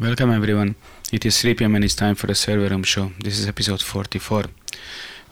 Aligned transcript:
Welcome 0.00 0.32
everyone. 0.32 0.76
It 1.12 1.26
is 1.26 1.42
3 1.42 1.56
pm 1.56 1.74
and 1.74 1.84
it's 1.84 1.94
time 1.94 2.14
for 2.14 2.26
the 2.26 2.34
Server 2.34 2.70
Room 2.70 2.84
Show. 2.84 3.12
This 3.22 3.38
is 3.38 3.46
episode 3.46 3.82
44. 3.82 4.44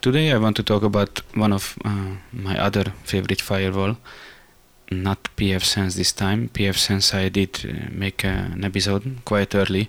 Today 0.02 0.30
I 0.30 0.36
want 0.36 0.56
to 0.56 0.62
talk 0.62 0.82
about 0.82 1.22
one 1.34 1.54
of 1.54 1.78
uh, 1.86 2.16
my 2.34 2.58
other 2.60 2.92
favorite 3.02 3.40
firewall, 3.40 3.96
not 4.90 5.24
pfSense 5.38 5.96
this 5.96 6.12
time. 6.12 6.50
pfSense 6.50 7.14
I 7.14 7.30
did 7.30 7.64
uh, 7.64 7.88
make 7.90 8.26
an 8.26 8.62
episode 8.62 9.24
quite 9.24 9.54
early 9.54 9.88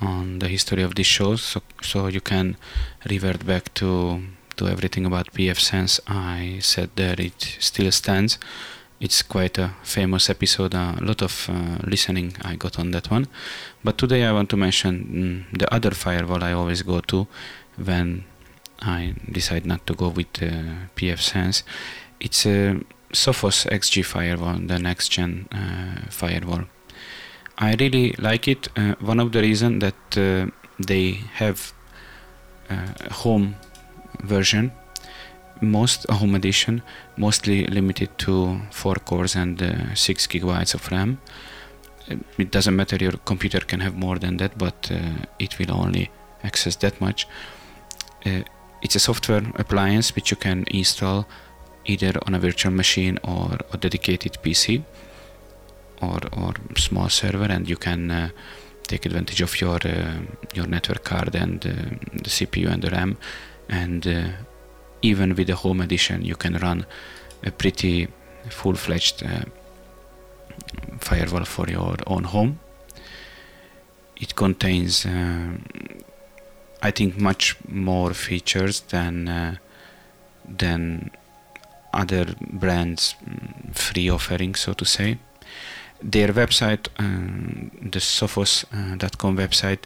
on 0.00 0.38
the 0.38 0.48
history 0.48 0.82
of 0.82 0.94
this 0.94 1.06
show, 1.06 1.36
so 1.36 1.60
so 1.82 2.06
you 2.06 2.22
can 2.22 2.56
revert 3.10 3.44
back 3.44 3.74
to 3.74 4.22
to 4.56 4.68
everything 4.68 5.04
about 5.04 5.34
pfSense. 5.34 6.00
I 6.06 6.60
said 6.60 6.88
that 6.96 7.20
it 7.20 7.58
still 7.60 7.92
stands. 7.92 8.38
It's 9.00 9.22
quite 9.22 9.58
a 9.58 9.70
famous 9.84 10.28
episode. 10.28 10.74
A 10.74 10.98
lot 11.00 11.22
of 11.22 11.48
uh, 11.48 11.78
listening 11.84 12.34
I 12.42 12.56
got 12.56 12.80
on 12.80 12.90
that 12.90 13.10
one. 13.10 13.28
But 13.84 13.96
today 13.96 14.24
I 14.24 14.32
want 14.32 14.50
to 14.50 14.56
mention 14.56 15.46
mm, 15.52 15.58
the 15.58 15.72
other 15.72 15.92
firewall 15.92 16.42
I 16.42 16.52
always 16.52 16.82
go 16.82 17.00
to 17.00 17.28
when 17.76 18.24
I 18.80 19.14
decide 19.30 19.66
not 19.66 19.86
to 19.86 19.94
go 19.94 20.08
with 20.08 20.42
uh, 20.42 20.88
pfSense. 20.96 21.62
It's 22.18 22.44
a 22.44 22.80
Sophos 23.12 23.66
XG 23.70 24.04
firewall, 24.04 24.58
the 24.58 24.80
next 24.80 25.10
gen 25.10 25.48
uh, 25.52 26.10
firewall. 26.10 26.64
I 27.56 27.74
really 27.78 28.16
like 28.18 28.48
it. 28.48 28.68
Uh, 28.76 28.96
one 29.00 29.20
of 29.20 29.30
the 29.30 29.42
reasons 29.42 29.80
that 29.80 30.18
uh, 30.18 30.50
they 30.78 31.20
have 31.34 31.72
a 32.68 33.12
home 33.12 33.54
version, 34.24 34.72
most 35.60 36.08
home 36.10 36.34
edition, 36.34 36.82
mostly 37.16 37.66
limited 37.66 38.16
to 38.18 38.60
four 38.70 38.94
cores 38.94 39.36
and 39.36 39.62
uh, 39.62 39.94
six 39.94 40.26
gigabytes 40.26 40.74
of 40.74 40.90
RAM. 40.90 41.20
It 42.38 42.50
doesn't 42.50 42.74
matter; 42.74 42.96
your 42.96 43.12
computer 43.24 43.60
can 43.60 43.80
have 43.80 43.96
more 43.96 44.18
than 44.18 44.38
that, 44.38 44.56
but 44.56 44.90
uh, 44.90 45.26
it 45.38 45.58
will 45.58 45.72
only 45.72 46.10
access 46.42 46.76
that 46.76 47.00
much. 47.00 47.26
Uh, 48.24 48.42
it's 48.82 48.94
a 48.94 49.00
software 49.00 49.42
appliance 49.56 50.14
which 50.14 50.30
you 50.30 50.36
can 50.36 50.64
install 50.70 51.26
either 51.84 52.12
on 52.26 52.34
a 52.34 52.38
virtual 52.38 52.72
machine 52.72 53.18
or 53.22 53.58
a 53.72 53.76
dedicated 53.76 54.38
PC 54.42 54.84
or, 56.00 56.20
or 56.32 56.54
small 56.76 57.08
server 57.08 57.46
and 57.46 57.68
you 57.68 57.76
can 57.76 58.10
uh, 58.10 58.28
take 58.86 59.06
advantage 59.06 59.40
of 59.40 59.60
your 59.60 59.78
uh, 59.84 60.18
your 60.54 60.66
network 60.66 61.04
card 61.04 61.34
and 61.34 61.66
uh, 61.66 61.70
the 62.12 62.30
CPU 62.30 62.72
and 62.72 62.82
the 62.82 62.90
RAM 62.90 63.16
and 63.68 64.06
uh, 64.06 64.28
even 65.02 65.34
with 65.34 65.46
the 65.46 65.54
home 65.54 65.80
edition 65.80 66.24
you 66.24 66.36
can 66.36 66.54
run 66.58 66.84
a 67.44 67.50
pretty 67.50 68.08
full-fledged 68.48 69.22
uh, 69.22 69.44
firewall 70.98 71.44
for 71.44 71.68
your 71.68 71.96
own 72.06 72.24
home. 72.24 72.58
It 74.16 74.34
contains 74.34 75.06
uh, 75.06 75.50
I 76.82 76.90
think 76.90 77.18
much 77.18 77.56
more 77.68 78.14
features 78.14 78.80
than 78.80 79.28
uh, 79.28 79.56
than 80.44 81.10
other 81.92 82.34
brands 82.40 83.14
mm, 83.24 83.74
free 83.74 84.08
offering 84.10 84.54
so 84.54 84.72
to 84.74 84.84
say. 84.84 85.18
Their 86.02 86.28
website 86.28 86.88
uh, 86.98 87.90
the 87.90 87.98
sophos.com 87.98 89.36
website 89.36 89.84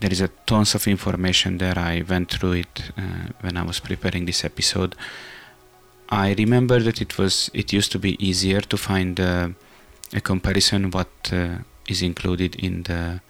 there 0.00 0.10
is 0.10 0.20
a 0.20 0.28
tons 0.46 0.74
of 0.74 0.88
information 0.88 1.58
there. 1.58 1.78
I 1.78 2.02
went 2.08 2.30
through 2.30 2.52
it 2.52 2.92
uh, 2.96 3.32
when 3.40 3.56
i 3.56 3.62
was 3.62 3.80
preparing 3.80 4.24
this 4.26 4.44
episode. 4.44 4.94
I 6.08 6.34
remember 6.34 6.80
that 6.80 7.00
it 7.00 7.18
was 7.18 7.50
it 7.54 7.72
used 7.72 7.92
to 7.92 7.98
be 7.98 8.16
easier 8.24 8.60
to 8.60 8.76
find 8.76 9.20
uh, 9.20 9.48
a 10.12 10.20
comparison 10.20 10.90
what 10.90 11.30
uh, 11.32 11.58
is 11.86 12.02
included 12.02 12.56
in 12.56 12.82
the 12.84 13.20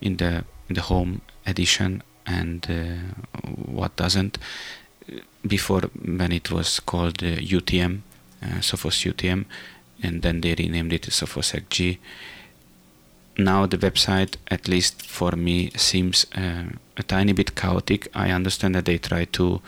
in 0.00 0.16
the 0.16 0.44
in 0.68 0.74
the 0.74 0.82
home 0.82 1.22
edition 1.46 2.02
and 2.26 2.66
uh, 2.68 3.48
what 3.48 3.96
doesn't 3.96 4.38
before 5.46 5.82
when 6.18 6.32
it 6.32 6.50
was 6.50 6.80
called 6.80 7.22
uh, 7.22 7.36
UTM 7.36 8.00
uh, 8.42 8.60
Sophos 8.60 9.10
UTM 9.10 9.46
and 10.02 10.20
then 10.22 10.42
they 10.42 10.54
renamed 10.54 10.92
it 10.92 11.02
Sophos 11.02 11.54
XG 11.54 11.98
now 13.38 13.66
the 13.66 13.78
website 13.78 14.36
at 14.48 14.68
least 14.68 15.02
for 15.02 15.32
me 15.32 15.70
seems 15.76 16.26
uh, 16.36 16.64
a 16.96 17.02
tiny 17.02 17.32
bit 17.32 17.54
chaotic. 17.54 18.08
I 18.14 18.30
understand 18.30 18.74
that 18.74 18.84
they 18.84 18.98
try 18.98 19.24
to 19.26 19.62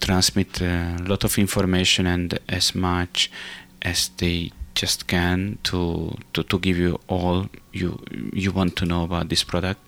transmit 0.00 0.60
a 0.60 0.96
lot 1.06 1.24
of 1.24 1.38
information 1.38 2.06
and 2.06 2.38
as 2.48 2.74
much 2.74 3.30
as 3.82 4.10
they 4.18 4.50
just 4.74 5.06
can 5.06 5.58
to, 5.62 6.16
to, 6.32 6.42
to 6.42 6.58
give 6.58 6.76
you 6.78 6.98
all 7.08 7.46
you 7.72 7.98
you 8.32 8.52
want 8.52 8.76
to 8.76 8.84
know 8.84 9.04
about 9.04 9.28
this 9.28 9.44
product. 9.44 9.80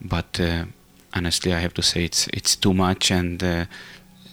But 0.00 0.38
uh, 0.38 0.66
honestly 1.14 1.52
I 1.54 1.60
have 1.60 1.74
to 1.74 1.82
say 1.82 2.04
it's 2.04 2.28
it's 2.28 2.54
too 2.54 2.74
much 2.74 3.10
and 3.10 3.42
uh, 3.42 3.64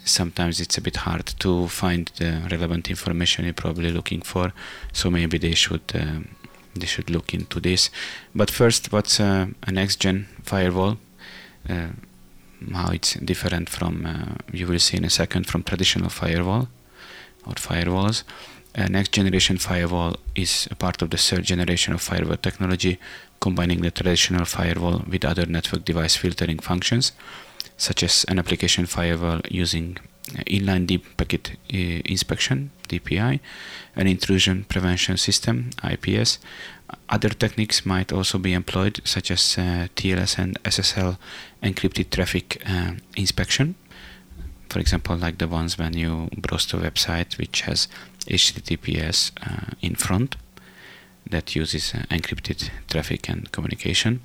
sometimes 0.04 0.60
it's 0.60 0.78
a 0.78 0.82
bit 0.82 0.98
hard 0.98 1.26
to 1.40 1.68
find 1.68 2.12
the 2.18 2.48
relevant 2.52 2.90
information 2.90 3.46
you're 3.46 3.54
probably 3.54 3.92
looking 3.92 4.22
for. 4.22 4.52
So 4.92 5.10
maybe 5.10 5.38
they 5.38 5.54
should 5.54 5.84
um, 5.96 6.28
they 6.76 6.86
should 6.86 7.10
look 7.10 7.34
into 7.34 7.60
this. 7.60 7.90
But 8.34 8.50
first 8.50 8.92
what's 8.92 9.20
uh, 9.20 9.48
a 9.64 9.72
next 9.72 10.00
gen 10.00 10.28
firewall? 10.44 10.98
Uh, 11.70 11.90
how 12.74 12.92
it's 12.92 13.14
different 13.16 13.70
from 13.70 14.06
uh, 14.06 14.36
you 14.54 14.68
will 14.68 14.80
see 14.80 14.98
in 14.98 15.06
a 15.06 15.10
second 15.10 15.48
from 15.48 15.64
traditional 15.64 16.10
firewall 16.10 16.68
or 17.46 17.54
firewalls. 17.56 18.24
A 18.74 18.88
next 18.88 19.12
generation 19.12 19.58
firewall 19.58 20.16
is 20.36 20.68
a 20.72 20.76
part 20.76 21.02
of 21.02 21.10
the 21.10 21.18
third 21.18 21.44
generation 21.44 21.94
of 21.94 22.02
firewall 22.02 22.38
technology 22.38 23.00
combining 23.42 23.82
the 23.82 23.92
traditional 23.92 24.46
firewall 24.46 25.04
with 25.10 25.26
other 25.26 25.46
network 25.46 25.84
device 25.84 26.16
filtering 26.16 26.60
functions 26.60 27.12
such 27.76 28.04
as 28.04 28.24
an 28.28 28.38
application 28.40 28.86
firewall 28.86 29.42
using 29.50 29.98
inline 30.48 30.86
deep 30.86 31.18
packet 31.18 31.52
uh, 31.74 32.02
inspection 32.06 32.70
DPI, 32.92 33.40
an 33.96 34.08
intrusion 34.08 34.66
prevention 34.66 35.18
system 35.18 35.70
IPS. 35.84 36.40
Other 37.10 37.30
techniques 37.30 37.86
might 37.86 38.12
also 38.12 38.38
be 38.38 38.54
employed, 38.54 39.02
such 39.06 39.32
as 39.32 39.58
uh, 39.58 39.88
TLS 39.96 40.38
and 40.38 40.62
SSL 40.64 41.18
encrypted 41.64 42.10
traffic 42.10 42.62
uh, 42.68 42.94
inspection. 43.16 43.76
For 44.70 44.80
example, 44.80 45.16
like 45.18 45.38
the 45.38 45.48
ones 45.48 45.78
when 45.78 45.94
you 45.94 46.30
browse 46.38 46.66
to 46.68 46.78
a 46.78 46.82
website 46.82 47.38
which 47.38 47.62
has 47.62 47.88
HTTPS 48.28 49.32
uh, 49.46 49.74
in 49.82 49.96
front 49.96 50.36
that 51.30 51.56
uses 51.56 51.94
uh, 51.94 52.04
encrypted 52.10 52.70
traffic 52.88 53.30
and 53.30 53.52
communication. 53.52 54.22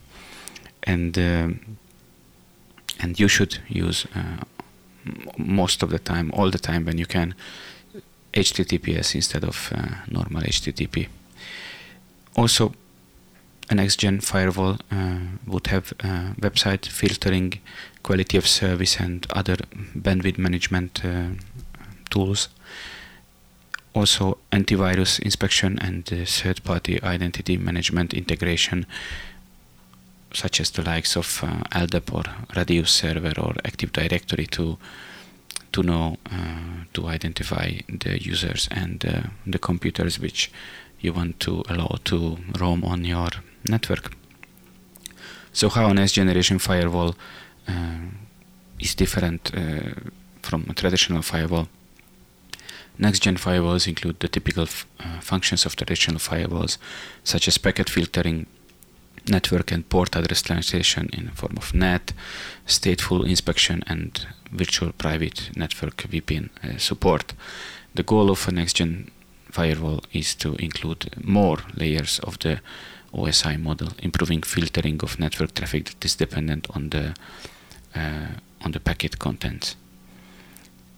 And 0.83 1.19
um, 1.19 1.79
and 2.99 3.19
you 3.21 3.29
should 3.29 3.59
use 3.69 4.07
uh, 4.15 4.45
most 5.37 5.83
of 5.83 5.91
the 5.91 5.99
time, 5.99 6.31
all 6.33 6.51
the 6.51 6.59
time 6.59 6.85
when 6.85 6.99
you 6.99 7.07
can, 7.07 7.35
HTTPS 8.37 9.15
instead 9.15 9.45
of 9.45 9.73
uh, 9.75 9.97
normal 10.09 10.43
HTTP. 10.43 11.09
Also, 12.37 12.73
a 13.71 13.75
next 13.75 13.97
gen 14.01 14.21
firewall 14.21 14.77
uh, 14.93 15.19
would 15.47 15.67
have 15.69 15.93
uh, 16.05 16.35
website 16.41 16.87
filtering, 16.87 17.55
quality 18.03 18.37
of 18.37 18.47
service, 18.47 19.01
and 19.01 19.27
other 19.31 19.57
bandwidth 19.97 20.39
management 20.39 21.05
uh, 21.05 21.31
tools. 22.11 22.49
Also, 23.95 24.39
antivirus 24.53 25.19
inspection 25.21 25.79
and 25.79 26.05
third 26.05 26.63
party 26.63 27.03
identity 27.03 27.57
management 27.57 28.13
integration 28.13 28.85
such 30.35 30.61
as 30.61 30.71
the 30.71 30.83
likes 30.83 31.17
of 31.17 31.41
uh, 31.43 31.63
LDAP 31.73 32.13
or 32.13 32.25
Radius 32.55 32.91
server 32.91 33.33
or 33.41 33.55
Active 33.65 33.93
Directory 33.93 34.47
to 34.47 34.77
to 35.77 35.83
know 35.83 36.17
uh, 36.33 36.85
to 36.95 37.07
identify 37.07 37.69
the 38.03 38.13
users 38.33 38.69
and 38.71 39.05
uh, 39.05 39.23
the 39.47 39.59
computers 39.59 40.19
which 40.19 40.51
you 41.01 41.13
want 41.13 41.39
to 41.41 41.63
allow 41.69 41.99
to 42.05 42.39
roam 42.59 42.83
on 42.85 43.05
your 43.05 43.29
network. 43.69 44.13
So 45.53 45.69
how 45.69 45.91
a 45.91 45.95
next 45.95 46.13
generation 46.13 46.59
firewall 46.59 47.15
uh, 47.69 48.07
is 48.81 48.95
different 48.95 49.53
from 50.43 50.67
a 50.71 50.75
traditional 50.75 51.23
firewall. 51.23 51.69
Next 52.99 53.21
gen 53.25 53.37
firewalls 53.37 53.87
include 53.87 54.21
the 54.21 54.29
typical 54.29 54.65
uh, 54.65 55.21
functions 55.21 55.67
of 55.67 55.77
traditional 55.77 56.19
firewalls, 56.19 56.79
such 57.25 57.49
as 57.49 57.59
packet 57.59 57.91
filtering, 57.91 58.47
network 59.29 59.73
and 59.73 59.89
port 59.89 60.17
address 60.17 60.43
translation 60.43 61.09
in 61.13 61.27
the 61.27 61.33
form 61.33 61.57
of 61.57 61.75
NAT, 61.75 62.13
stateful 62.67 63.27
inspection, 63.27 63.83
and 63.87 64.27
virtual 64.53 64.93
private 64.93 65.51
network 65.57 65.97
VPN 65.97 66.49
uh, 66.63 66.79
support. 66.79 67.35
The 67.95 68.03
goal 68.03 68.31
of 68.31 68.49
a 68.49 68.53
next-gen 68.53 69.11
firewall 69.51 70.03
is 70.13 70.35
to 70.37 70.55
include 70.57 71.11
more 71.25 71.59
layers 71.75 72.19
of 72.21 72.39
the 72.39 72.61
OSI 73.15 73.61
model, 73.61 73.89
improving 73.99 74.43
filtering 74.43 75.01
of 75.03 75.19
network 75.19 75.55
traffic 75.55 75.87
that 75.87 76.05
is 76.05 76.17
dependent 76.17 76.67
on 76.71 76.91
the 76.91 77.15
uh, 77.95 78.27
on 78.63 78.73
the 78.73 78.81
packet 78.81 79.19
content. 79.19 79.77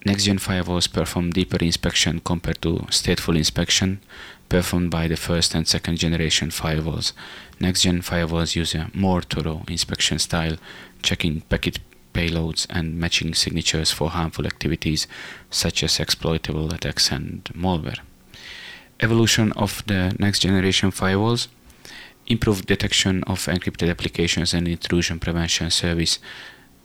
Next-gen 0.04 0.38
firewalls 0.38 0.92
perform 0.92 1.32
deeper 1.32 1.58
inspection 1.58 2.20
compared 2.20 2.62
to 2.62 2.86
stateful 2.90 3.36
inspection 3.36 4.00
performed 4.48 4.90
by 4.90 5.08
the 5.08 5.16
first 5.16 5.54
and 5.54 5.66
second 5.66 5.98
generation 5.98 6.50
firewalls. 6.50 7.12
Next-gen 7.60 8.02
firewalls 8.02 8.54
use 8.54 8.74
a 8.74 8.90
more 8.94 9.22
thorough 9.22 9.64
inspection 9.68 10.18
style, 10.18 10.56
checking 11.02 11.42
packet 11.42 11.80
payloads 12.14 12.66
and 12.70 12.98
matching 12.98 13.34
signatures 13.34 13.90
for 13.90 14.10
harmful 14.10 14.46
activities 14.46 15.06
such 15.50 15.82
as 15.82 16.00
exploitable 16.00 16.72
attacks 16.72 17.10
and 17.10 17.44
malware. 17.54 17.98
Evolution 19.00 19.52
of 19.52 19.84
the 19.86 20.14
next 20.18 20.40
generation 20.40 20.90
firewalls 20.90 21.48
improved 22.26 22.66
detection 22.66 23.22
of 23.24 23.46
encrypted 23.46 23.90
applications 23.90 24.52
and 24.54 24.68
intrusion 24.68 25.18
prevention 25.18 25.70
service 25.70 26.18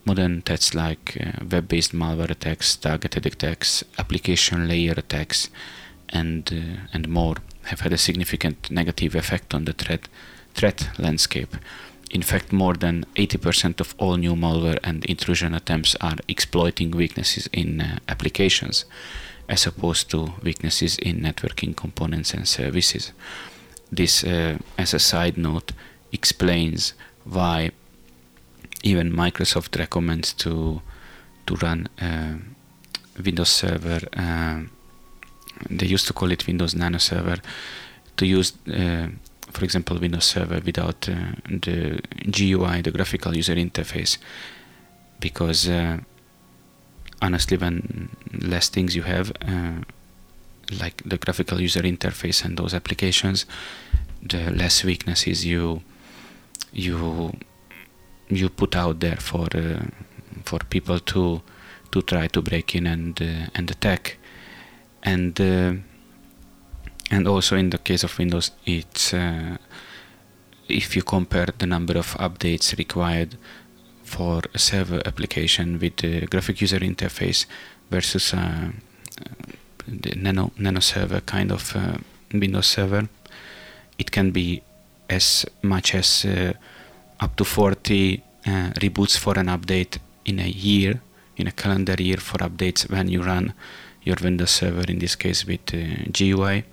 modern 0.05 0.41
threats 0.41 0.73
like 0.73 1.17
uh, 1.19 1.45
web-based 1.49 1.93
malware 1.93 2.29
attacks, 2.29 2.75
targeted 2.75 3.25
attacks, 3.25 3.83
application 3.97 4.67
layer 4.67 4.93
attacks, 4.97 5.49
and 6.09 6.51
uh, 6.53 6.87
and 6.93 7.07
more 7.07 7.37
have 7.63 7.81
had 7.81 7.93
a 7.93 7.97
significant 7.97 8.69
negative 8.69 9.15
effect 9.15 9.53
on 9.53 9.65
the 9.65 9.73
threat 9.73 10.07
threat 10.53 10.89
landscape. 10.99 11.55
In 12.11 12.21
fact, 12.21 12.53
more 12.53 12.75
than 12.75 13.05
80% 13.15 13.79
of 13.79 13.95
all 13.97 14.17
new 14.17 14.35
malware 14.35 14.77
and 14.83 15.03
intrusion 15.05 15.55
attempts 15.55 15.95
are 15.99 16.17
exploiting 16.27 16.91
weaknesses 16.91 17.49
in 17.51 17.81
uh, 17.81 17.97
applications, 18.07 18.85
as 19.49 19.65
opposed 19.65 20.11
to 20.11 20.33
weaknesses 20.43 20.99
in 20.99 21.21
networking 21.21 21.75
components 21.75 22.33
and 22.33 22.47
services. 22.47 23.13
This, 23.91 24.23
uh, 24.23 24.59
as 24.77 24.93
a 24.93 24.99
side 24.99 25.37
note, 25.37 25.71
explains 26.11 26.93
why 27.23 27.71
even 28.83 29.11
Microsoft 29.11 29.77
recommends 29.79 30.33
to 30.33 30.81
to 31.45 31.55
run 31.55 31.87
uh, 32.01 32.35
Windows 33.23 33.49
Server. 33.49 33.99
Uh, 34.15 34.61
they 35.69 35.85
used 35.85 36.07
to 36.07 36.13
call 36.13 36.31
it 36.31 36.45
Windows 36.47 36.75
Nano 36.75 36.97
Server 36.97 37.37
to 38.17 38.25
use, 38.25 38.53
uh, 38.67 39.07
for 39.51 39.63
example, 39.63 39.97
Windows 39.99 40.25
Server 40.25 40.61
without 40.63 41.09
uh, 41.09 41.33
the 41.45 42.01
GUI, 42.29 42.81
the 42.81 42.91
graphical 42.91 43.35
user 43.35 43.55
interface, 43.55 44.17
because 45.19 45.67
uh, 45.67 45.97
honestly, 47.21 47.57
when 47.57 48.09
less 48.41 48.69
things 48.69 48.95
you 48.95 49.03
have, 49.03 49.31
uh, 49.47 49.81
like 50.79 51.01
the 51.05 51.17
graphical 51.17 51.61
user 51.61 51.81
interface 51.81 52.43
and 52.43 52.57
those 52.57 52.73
applications, 52.73 53.45
the 54.21 54.51
less 54.51 54.83
weaknesses 54.83 55.45
you 55.45 55.81
you 56.71 57.33
you 58.35 58.49
put 58.49 58.75
out 58.75 58.99
there 58.99 59.17
for 59.17 59.47
uh, 59.55 59.83
for 60.43 60.59
people 60.69 60.99
to 60.99 61.41
to 61.91 62.01
try 62.01 62.27
to 62.27 62.41
break 62.41 62.75
in 62.75 62.87
and 62.87 63.21
uh, 63.21 63.47
and 63.55 63.69
attack. 63.71 64.17
And 65.03 65.39
uh, 65.39 65.73
and 67.11 67.27
also 67.27 67.55
in 67.55 67.69
the 67.69 67.77
case 67.77 68.03
of 68.03 68.17
Windows 68.17 68.51
it's 68.65 69.13
uh, 69.13 69.57
if 70.67 70.95
you 70.95 71.03
compare 71.03 71.47
the 71.57 71.67
number 71.67 71.97
of 71.97 72.15
updates 72.17 72.77
required 72.77 73.37
for 74.03 74.41
a 74.53 74.59
server 74.59 75.01
application 75.05 75.79
with 75.79 75.97
the 75.97 76.25
graphic 76.27 76.61
user 76.61 76.79
interface 76.79 77.45
versus 77.91 78.33
uh, 78.33 78.71
the 79.87 80.15
nano 80.15 80.51
nano 80.57 80.79
server 80.79 81.21
kind 81.21 81.51
of 81.51 81.75
uh, 81.75 81.97
Windows 82.31 82.67
server 82.67 83.07
it 83.97 84.11
can 84.11 84.31
be 84.31 84.61
as 85.09 85.45
much 85.61 85.93
as 85.93 86.25
up 87.23 87.35
to 87.37 87.45
40 87.45 88.21
uh, 88.45 88.49
reboots 88.83 89.17
for 89.17 89.39
an 89.39 89.47
update 89.47 89.97
in 90.25 90.39
a 90.39 90.47
year, 90.47 91.01
in 91.37 91.47
a 91.47 91.51
calendar 91.51 91.95
year 91.97 92.17
for 92.17 92.37
updates 92.39 92.89
when 92.89 93.07
you 93.07 93.23
run 93.23 93.53
your 94.03 94.17
Windows 94.21 94.51
server, 94.51 94.83
in 94.91 94.99
this 94.99 95.15
case 95.15 95.45
with 95.45 95.73
uh, 95.73 96.03
GUI, 96.11 96.65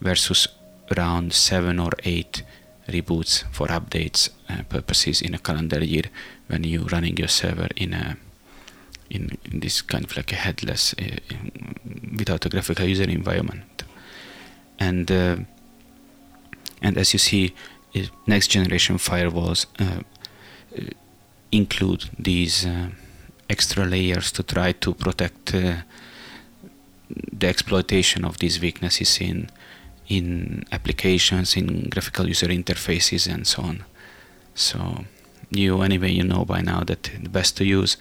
versus 0.00 0.48
around 0.96 1.32
7 1.32 1.78
or 1.78 1.92
8 2.02 2.42
reboots 2.88 3.44
for 3.52 3.68
updates 3.68 4.30
uh, 4.48 4.62
purposes 4.68 5.22
in 5.22 5.34
a 5.34 5.38
calendar 5.38 5.82
year 5.82 6.04
when 6.48 6.64
you're 6.64 6.84
running 6.86 7.16
your 7.16 7.28
server 7.28 7.68
in 7.76 7.94
a 7.94 8.16
in, 9.10 9.38
in 9.44 9.60
this 9.60 9.82
kind 9.82 10.04
of 10.04 10.16
like 10.16 10.32
a 10.32 10.36
headless 10.36 10.94
uh, 10.94 11.16
without 12.18 12.44
a 12.46 12.48
graphical 12.48 12.86
user 12.86 13.04
environment. 13.04 13.84
And 14.78 15.10
uh, 15.10 15.36
and 16.82 16.98
as 16.98 17.12
you 17.12 17.18
see 17.18 17.54
next 18.26 18.48
generation 18.48 18.98
firewalls 18.98 19.66
uh, 19.78 20.02
include 21.52 22.10
these 22.18 22.66
uh, 22.66 22.88
extra 23.48 23.84
layers 23.84 24.32
to 24.32 24.42
try 24.42 24.72
to 24.72 24.94
protect 24.94 25.54
uh, 25.54 25.76
the 27.32 27.46
exploitation 27.46 28.24
of 28.24 28.38
these 28.38 28.60
weaknesses 28.60 29.20
in 29.20 29.48
in 30.06 30.64
applications, 30.70 31.56
in 31.56 31.88
graphical 31.88 32.28
user 32.28 32.48
interfaces, 32.48 33.26
and 33.32 33.46
so 33.46 33.62
on. 33.62 33.84
So 34.54 35.04
you 35.50 35.82
anyway 35.82 36.10
you 36.10 36.24
know 36.24 36.44
by 36.44 36.60
now 36.60 36.80
that 36.84 37.02
the 37.22 37.28
best 37.28 37.56
to 37.56 37.64
use 37.64 37.96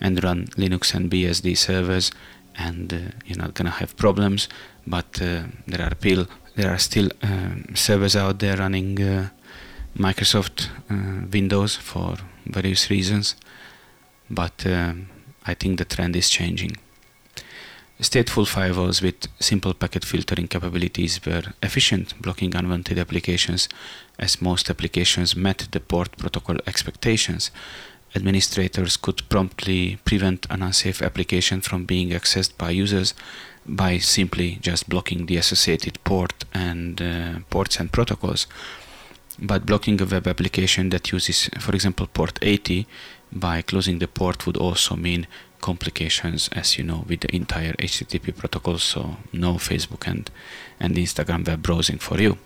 and 0.00 0.22
run 0.22 0.46
Linux 0.56 0.94
and 0.94 1.10
BSD 1.10 1.56
servers, 1.56 2.10
and 2.56 2.92
uh, 2.92 2.98
you're 3.24 3.38
not 3.38 3.54
gonna 3.54 3.70
have 3.70 3.96
problems. 3.96 4.48
But 4.86 5.20
uh, 5.22 5.44
there 5.66 5.82
are 5.82 5.94
still 5.98 6.26
there 6.56 6.70
are 6.70 6.78
still 6.78 7.08
um, 7.22 7.64
servers 7.74 8.16
out 8.16 8.38
there 8.38 8.56
running 8.56 9.00
uh, 9.02 9.28
Microsoft 9.98 10.68
uh, 10.90 11.26
Windows 11.32 11.76
for 11.76 12.16
various 12.44 12.90
reasons, 12.90 13.34
but 14.28 14.66
um, 14.66 15.08
I 15.46 15.54
think 15.54 15.78
the 15.78 15.84
trend 15.84 16.16
is 16.16 16.28
changing. 16.28 16.76
Stateful 18.00 18.46
firewalls 18.46 19.00
with 19.00 19.26
simple 19.40 19.72
packet 19.72 20.04
filtering 20.04 20.48
capabilities 20.48 21.18
were 21.24 21.44
efficient 21.62 22.20
blocking 22.20 22.54
unwanted 22.54 22.98
applications 22.98 23.70
as 24.18 24.42
most 24.42 24.68
applications 24.68 25.34
met 25.34 25.68
the 25.72 25.80
port 25.80 26.14
protocol 26.18 26.56
expectations. 26.66 27.50
Administrators 28.14 28.98
could 28.98 29.26
promptly 29.30 29.98
prevent 30.04 30.46
an 30.50 30.62
unsafe 30.62 31.00
application 31.00 31.62
from 31.62 31.86
being 31.86 32.10
accessed 32.10 32.58
by 32.58 32.68
users 32.68 33.14
by 33.64 33.96
simply 33.96 34.58
just 34.60 34.90
blocking 34.90 35.24
the 35.24 35.38
associated 35.38 35.98
port 36.04 36.44
and 36.52 37.00
uh, 37.00 37.38
ports 37.48 37.80
and 37.80 37.92
protocols 37.92 38.46
but 39.38 39.66
blocking 39.66 40.00
a 40.00 40.06
web 40.06 40.26
application 40.26 40.90
that 40.90 41.12
uses, 41.12 41.50
for 41.60 41.74
example, 41.74 42.06
port 42.06 42.38
80 42.42 42.86
by 43.32 43.62
closing 43.62 43.98
the 43.98 44.08
port 44.08 44.46
would 44.46 44.56
also 44.56 44.96
mean 44.96 45.26
complications, 45.60 46.48
as 46.52 46.78
you 46.78 46.84
know, 46.84 47.04
with 47.08 47.20
the 47.20 47.34
entire 47.34 47.72
HTTP 47.74 48.36
protocol, 48.36 48.78
so 48.78 49.16
no 49.32 49.54
Facebook 49.54 50.06
and, 50.06 50.30
and 50.80 50.94
Instagram 50.94 51.46
web 51.46 51.62
browsing 51.62 51.98
for 51.98 52.20
you. 52.20 52.38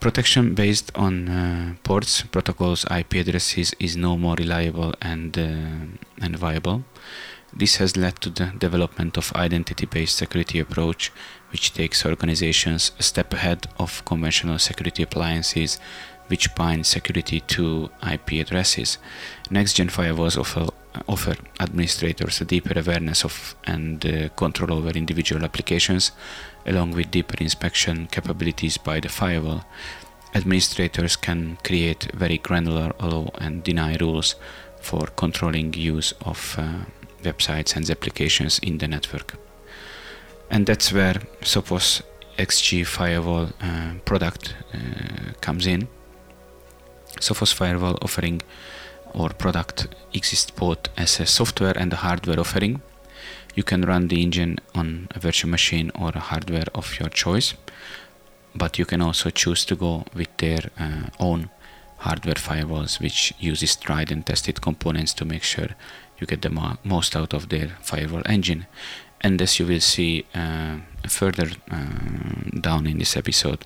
Protection 0.00 0.54
based 0.54 0.92
on 0.94 1.28
uh, 1.28 1.74
ports, 1.82 2.22
protocols, 2.22 2.84
IP 2.90 3.14
addresses 3.14 3.74
is 3.78 3.96
no 3.96 4.18
more 4.18 4.34
reliable 4.36 4.92
and, 5.00 5.38
uh, 5.38 6.24
and 6.24 6.36
viable. 6.36 6.84
This 7.56 7.76
has 7.76 7.96
led 7.96 8.20
to 8.22 8.30
the 8.30 8.46
development 8.58 9.16
of 9.16 9.32
identity-based 9.32 10.16
security 10.16 10.58
approach, 10.58 11.12
which 11.52 11.72
takes 11.72 12.04
organizations 12.04 12.90
a 12.98 13.02
step 13.04 13.32
ahead 13.32 13.68
of 13.78 14.04
conventional 14.04 14.58
security 14.58 15.04
appliances 15.04 15.78
which 16.28 16.54
bind 16.54 16.86
security 16.86 17.40
to 17.40 17.90
IP 18.10 18.32
addresses. 18.40 18.98
Next-gen 19.50 19.88
firewalls 19.88 20.38
offer, 20.38 20.66
offer 21.06 21.36
administrators 21.60 22.40
a 22.40 22.44
deeper 22.44 22.78
awareness 22.78 23.24
of 23.24 23.54
and 23.64 24.04
uh, 24.04 24.28
control 24.30 24.72
over 24.72 24.90
individual 24.90 25.44
applications, 25.44 26.12
along 26.66 26.92
with 26.92 27.10
deeper 27.10 27.36
inspection 27.38 28.06
capabilities 28.06 28.78
by 28.78 29.00
the 29.00 29.08
firewall. 29.08 29.64
Administrators 30.34 31.14
can 31.14 31.56
create 31.62 32.10
very 32.14 32.38
granular 32.38 32.92
allow 32.98 33.30
and 33.38 33.62
deny 33.62 33.96
rules 34.00 34.34
for 34.80 35.06
controlling 35.16 35.72
use 35.74 36.12
of 36.22 36.56
uh, 36.58 36.80
websites 37.24 37.76
and 37.76 37.88
applications 37.90 38.58
in 38.60 38.78
the 38.78 38.88
network. 38.88 39.34
And 40.50 40.66
that's 40.66 40.92
where 40.92 41.14
Sophos 41.42 42.02
XG 42.38 42.86
Firewall 42.86 43.50
uh, 43.60 43.94
product 44.04 44.54
uh, 44.72 45.32
comes 45.40 45.66
in. 45.66 45.88
Sophos 47.20 47.52
Firewall 47.52 47.98
offering 48.02 48.42
or 49.14 49.30
product 49.30 49.88
exists 50.12 50.50
both 50.50 50.88
as 50.96 51.20
a 51.20 51.26
software 51.26 51.76
and 51.78 51.92
a 51.92 51.96
hardware 51.96 52.40
offering. 52.40 52.82
You 53.54 53.62
can 53.62 53.82
run 53.82 54.08
the 54.08 54.22
engine 54.22 54.58
on 54.74 55.08
a 55.12 55.20
virtual 55.20 55.50
machine 55.50 55.92
or 55.94 56.10
a 56.14 56.18
hardware 56.18 56.66
of 56.74 56.98
your 56.98 57.08
choice, 57.08 57.54
but 58.54 58.78
you 58.78 58.84
can 58.84 59.00
also 59.00 59.30
choose 59.30 59.64
to 59.66 59.76
go 59.76 60.04
with 60.14 60.36
their 60.38 60.70
uh, 60.78 61.08
own 61.20 61.50
hardware 61.98 62.34
firewalls, 62.34 63.00
which 63.00 63.32
uses 63.38 63.76
tried 63.76 64.10
and 64.10 64.26
tested 64.26 64.60
components 64.60 65.14
to 65.14 65.24
make 65.24 65.44
sure 65.44 65.68
you 66.18 66.26
get 66.26 66.42
the 66.42 66.50
mo 66.50 66.76
most 66.84 67.16
out 67.16 67.34
of 67.34 67.48
their 67.48 67.68
firewall 67.82 68.22
engine. 68.26 68.66
And 69.20 69.40
as 69.40 69.58
you 69.58 69.66
will 69.66 69.80
see 69.80 70.24
uh, 70.34 70.76
further 71.08 71.50
uh, 71.70 72.60
down 72.60 72.86
in 72.86 72.98
this 72.98 73.16
episode, 73.16 73.64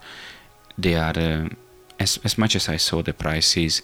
they 0.77 0.95
are 0.95 1.19
uh, 1.19 1.49
as 1.99 2.19
as 2.25 2.39
much 2.39 2.57
as 2.57 2.69
I 2.69 2.79
saw 2.79 3.03
the 3.03 3.13
prices. 3.13 3.83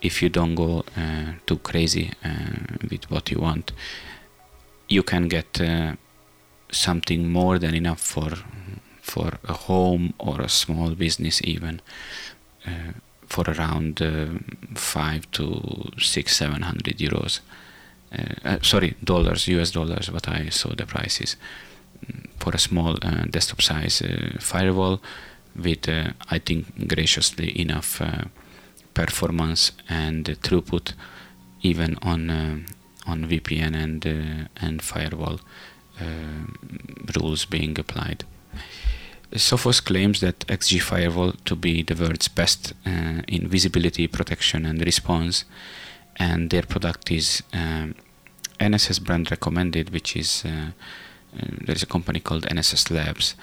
If 0.00 0.22
you 0.22 0.28
don't 0.28 0.54
go 0.54 0.84
uh, 0.96 1.32
too 1.44 1.58
crazy 1.58 2.12
uh, 2.24 2.76
with 2.88 3.10
what 3.10 3.30
you 3.32 3.40
want, 3.40 3.72
you 4.88 5.02
can 5.02 5.26
get 5.28 5.60
uh, 5.60 5.96
something 6.70 7.28
more 7.28 7.58
than 7.58 7.74
enough 7.74 8.00
for 8.00 8.30
for 9.02 9.38
a 9.48 9.54
home 9.54 10.14
or 10.18 10.40
a 10.40 10.48
small 10.48 10.90
business 10.94 11.40
even 11.42 11.80
for 13.26 13.44
around 13.48 14.00
five 14.74 15.22
to 15.30 15.44
six 15.98 16.36
seven 16.36 16.62
hundred 16.62 16.98
euros 16.98 17.40
uh, 18.12 18.48
uh, 18.48 18.58
sorry 18.62 18.94
dollars 19.04 19.48
us 19.48 19.70
dollars 19.70 20.10
what 20.10 20.28
i 20.28 20.48
saw 20.48 20.74
the 20.74 20.86
prices 20.86 21.36
mm, 22.06 22.26
for 22.38 22.54
a 22.54 22.58
small 22.58 22.96
uh, 23.02 23.24
desktop 23.30 23.60
size 23.62 24.02
firewall 24.38 25.00
with 25.56 25.88
i 26.30 26.38
think 26.38 26.88
graciously 26.88 27.60
enough 27.60 28.00
performance 28.94 29.72
and 29.88 30.24
throughput 30.42 30.94
even 31.62 31.96
on 32.02 32.64
on 33.06 33.24
VPN 33.24 33.74
and 33.74 34.48
and 34.60 34.82
firewall 34.82 35.40
rules 37.16 37.44
being 37.46 37.78
applied. 37.78 38.24
Sophos 39.34 39.84
claims 39.84 40.20
that 40.20 40.46
XG 40.46 40.80
Firewall 40.80 41.32
to 41.44 41.54
be 41.54 41.82
the 41.82 41.94
world's 41.94 42.28
best 42.28 42.72
uh, 42.86 43.20
in 43.28 43.46
visibility, 43.46 44.06
protection, 44.06 44.64
and 44.64 44.80
response, 44.80 45.44
and 46.18 46.50
their 46.50 46.62
product 46.62 47.10
is 47.10 47.42
um, 47.52 47.94
NSS 48.60 49.02
brand 49.02 49.30
recommended, 49.30 49.90
which 49.90 50.16
is 50.16 50.44
uh, 50.44 50.70
uh, 51.36 51.46
there 51.60 51.76
is 51.76 51.82
a 51.82 51.86
company 51.86 52.20
called 52.20 52.44
NSS 52.44 52.90
Labs. 52.90 53.34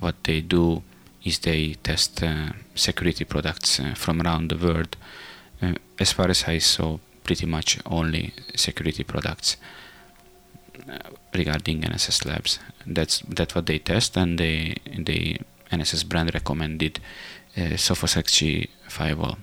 What 0.00 0.16
they 0.24 0.40
do 0.40 0.82
is 1.24 1.38
they 1.40 1.74
test 1.74 2.22
uh, 2.22 2.50
security 2.74 3.24
products 3.24 3.80
uh, 3.80 3.94
from 3.94 4.20
around 4.22 4.48
the 4.48 4.56
world. 4.56 4.96
Uh, 5.62 5.74
as 5.98 6.12
far 6.12 6.28
as 6.28 6.44
I 6.44 6.58
saw, 6.58 6.98
pretty 7.24 7.46
much 7.46 7.78
only 7.86 8.32
security 8.54 9.04
products 9.04 9.56
regarding 11.34 11.82
NSS 11.82 12.24
Labs. 12.24 12.58
That's 12.86 13.20
that's 13.20 13.54
what 13.54 13.66
they 13.66 13.78
test, 13.78 14.16
and 14.16 14.38
they 14.38 14.76
the 14.86 15.38
NSS 15.72 16.08
brand 16.08 16.32
recommended 16.34 17.00
uh, 17.56 17.76
Sophos 17.76 18.16
XG 18.16 18.68
firewall. 18.88 19.38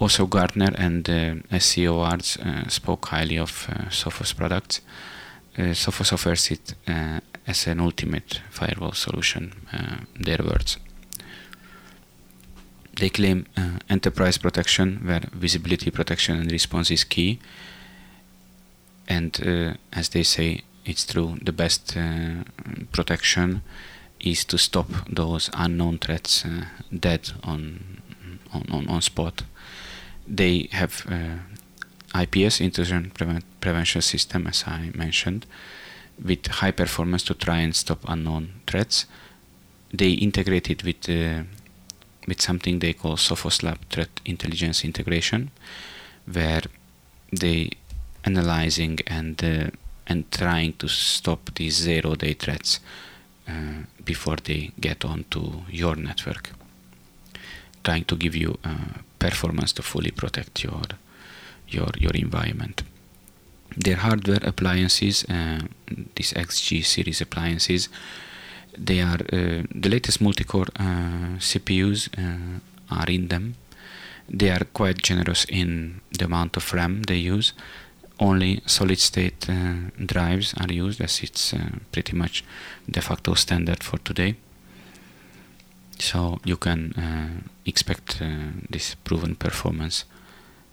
Also, 0.00 0.26
Gartner 0.26 0.72
and 0.76 1.08
uh, 1.08 1.58
SC 1.58 1.78
Awards 1.84 2.38
uh, 2.38 2.66
spoke 2.68 3.06
highly 3.06 3.38
of 3.38 3.68
uh, 3.68 3.90
Sophos 3.90 4.34
products. 4.34 4.80
Uh, 5.58 5.74
Sophos 5.74 6.12
offers 6.12 6.50
it 6.50 6.74
uh, 6.88 7.20
as 7.46 7.66
an 7.66 7.80
ultimate 7.80 8.40
firewall 8.50 8.92
solution. 8.92 9.52
Uh, 9.72 9.96
their 10.18 10.38
words. 10.38 10.78
They 12.96 13.10
claim 13.10 13.46
enterprise 13.88 14.36
protection, 14.36 15.00
where 15.04 15.22
visibility 15.32 15.90
protection 15.90 16.38
and 16.38 16.52
response 16.52 16.90
is 16.90 17.04
key, 17.04 17.38
and 19.08 19.78
as 19.92 20.10
they 20.10 20.22
say, 20.22 20.62
it's 20.84 21.06
true. 21.06 21.36
The 21.42 21.52
best 21.52 21.96
uh, 21.96 22.44
protection 22.92 23.62
is 24.18 24.44
to 24.46 24.58
stop 24.58 24.86
those 25.08 25.50
unknown 25.54 25.98
threats 25.98 26.44
uh, 26.44 26.66
dead 26.92 27.30
on, 27.42 28.02
on, 28.52 28.66
on, 28.70 28.88
on 28.88 29.02
spot. 29.02 29.42
They 30.32 30.68
have 30.70 31.04
uh, 31.10 32.20
IPS 32.22 32.60
intrusion 32.60 33.10
prevent, 33.10 33.44
prevention 33.60 34.00
system, 34.00 34.46
as 34.46 34.62
I 34.64 34.90
mentioned, 34.94 35.44
with 36.22 36.46
high 36.46 36.70
performance 36.70 37.24
to 37.24 37.34
try 37.34 37.58
and 37.58 37.74
stop 37.74 37.98
unknown 38.06 38.60
threats. 38.68 39.06
They 39.92 40.12
integrate 40.12 40.70
it 40.70 40.84
with 40.84 41.08
uh, 41.08 41.42
with 42.28 42.40
something 42.40 42.78
they 42.78 42.92
call 42.92 43.16
Sophos 43.16 43.62
Lab 43.64 43.78
Threat 43.90 44.20
Intelligence 44.24 44.84
Integration, 44.84 45.50
where 46.26 46.62
they 47.32 47.70
analyzing 48.24 48.98
and 49.08 49.42
uh, 49.42 49.70
and 50.06 50.30
trying 50.30 50.74
to 50.74 50.88
stop 50.88 51.50
these 51.56 51.74
zero 51.74 52.14
day 52.14 52.34
threats 52.34 52.78
uh, 53.48 53.82
before 54.04 54.36
they 54.36 54.70
get 54.78 55.04
onto 55.04 55.62
your 55.68 55.96
network. 55.96 56.50
Trying 57.82 58.04
to 58.04 58.16
give 58.16 58.36
you 58.36 58.58
uh, 58.64 59.00
performance 59.20 59.72
to 59.74 59.82
fully 59.82 60.10
protect 60.10 60.64
your 60.64 60.82
your 61.68 61.90
your 61.98 62.14
environment. 62.14 62.82
Their 63.76 63.96
hardware 63.96 64.42
appliances, 64.42 65.24
uh, 65.28 65.60
these 66.16 66.32
XG 66.32 66.84
series 66.84 67.20
appliances, 67.20 67.88
they 68.76 69.00
are 69.00 69.20
uh, 69.32 69.62
the 69.82 69.88
latest 69.88 70.20
multi-core 70.20 70.70
uh, 70.76 71.38
CPUs 71.38 72.08
uh, 72.18 72.58
are 72.90 73.10
in 73.10 73.28
them. 73.28 73.54
They 74.28 74.50
are 74.50 74.64
quite 74.72 75.02
generous 75.02 75.44
in 75.48 76.00
the 76.18 76.24
amount 76.24 76.56
of 76.56 76.72
RAM 76.72 77.02
they 77.04 77.16
use 77.16 77.52
only 78.20 78.60
solid 78.66 78.98
state 78.98 79.48
uh, 79.48 79.74
drives 80.06 80.54
are 80.60 80.72
used 80.72 81.00
as 81.00 81.20
it's 81.22 81.54
uh, 81.54 81.58
pretty 81.90 82.14
much 82.14 82.44
de 82.88 83.00
facto 83.00 83.34
standard 83.34 83.82
for 83.82 83.98
today 83.98 84.34
so 86.00 86.38
you 86.44 86.56
can 86.56 86.92
uh, 86.94 87.48
expect 87.66 88.20
uh, 88.22 88.26
this 88.68 88.94
proven 88.94 89.34
performance 89.34 90.04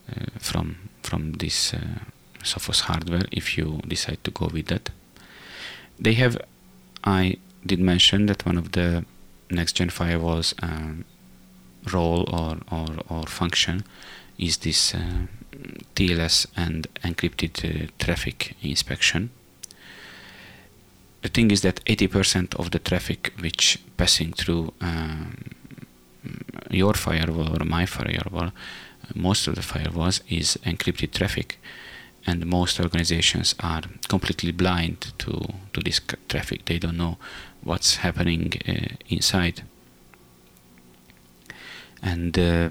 uh, 0.09 0.25
from 0.39 0.89
from 1.03 1.33
this 1.33 1.73
uh, 1.73 1.99
Sophos 2.43 2.81
hardware 2.81 3.25
if 3.31 3.57
you 3.57 3.81
decide 3.87 4.23
to 4.23 4.31
go 4.31 4.49
with 4.53 4.67
that 4.67 4.89
they 5.99 6.13
have 6.13 6.37
I 7.03 7.37
did 7.65 7.79
mention 7.79 8.27
that 8.27 8.45
one 8.45 8.57
of 8.57 8.71
the 8.71 9.05
next 9.49 9.73
gen 9.73 9.89
firewalls 9.89 10.53
role 11.93 12.25
or, 12.33 12.57
or, 12.69 12.87
or 13.07 13.23
function 13.23 13.83
is 14.37 14.57
this 14.57 14.93
TLS 15.95 16.45
and 16.55 16.87
encrypted 17.03 17.63
uh, 17.63 17.87
traffic 17.99 18.55
inspection. 18.61 19.29
The 21.27 21.33
thing 21.33 21.51
is 21.51 21.61
that 21.63 21.83
80% 21.83 22.55
of 22.55 22.71
the 22.71 22.79
traffic 22.79 23.33
which 23.41 23.79
passing 23.97 24.31
through 24.31 24.73
um, 24.79 25.35
your 26.71 26.93
firewall 26.93 27.61
or 27.61 27.65
my 27.65 27.85
firewall, 27.85 28.53
most 29.13 29.45
of 29.45 29.55
the 29.55 29.61
firewalls 29.61 30.21
is 30.29 30.57
encrypted 30.63 31.11
traffic, 31.11 31.59
and 32.25 32.45
most 32.45 32.79
organizations 32.79 33.55
are 33.59 33.81
completely 34.07 34.53
blind 34.53 35.11
to 35.17 35.33
to 35.73 35.81
this 35.81 35.99
traffic. 36.29 36.63
They 36.63 36.79
don't 36.79 36.95
know 36.95 37.17
what's 37.61 37.97
happening 37.97 38.53
uh, 38.65 38.95
inside, 39.09 39.63
and 42.01 42.39
uh, 42.39 42.69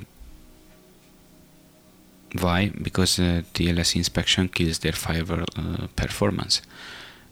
why? 2.40 2.70
Because 2.82 3.18
uh, 3.18 3.42
TLS 3.52 3.96
inspection 3.96 4.48
kills 4.48 4.78
their 4.78 4.96
firewall 5.04 5.44
uh, 5.56 5.88
performance. 5.94 6.62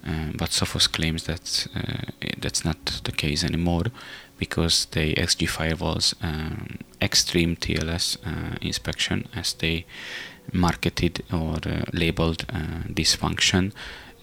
Uh, 0.06 0.30
but 0.34 0.50
Sophos 0.50 0.90
claims 0.90 1.25
that 1.25 1.66
uh, 1.75 2.28
that's 2.38 2.64
not 2.64 3.00
the 3.04 3.12
case 3.12 3.42
anymore 3.42 3.87
because 4.38 4.87
the 4.90 5.14
XG 5.14 5.49
firewalls 5.49 6.14
um, 6.23 6.78
extreme 7.00 7.56
TLS 7.56 8.18
uh, 8.26 8.56
inspection 8.61 9.28
as 9.34 9.54
they 9.54 9.87
marketed 10.52 11.23
or 11.32 11.56
uh, 11.66 11.84
labeled 11.92 12.44
this 12.88 13.14
function 13.14 13.73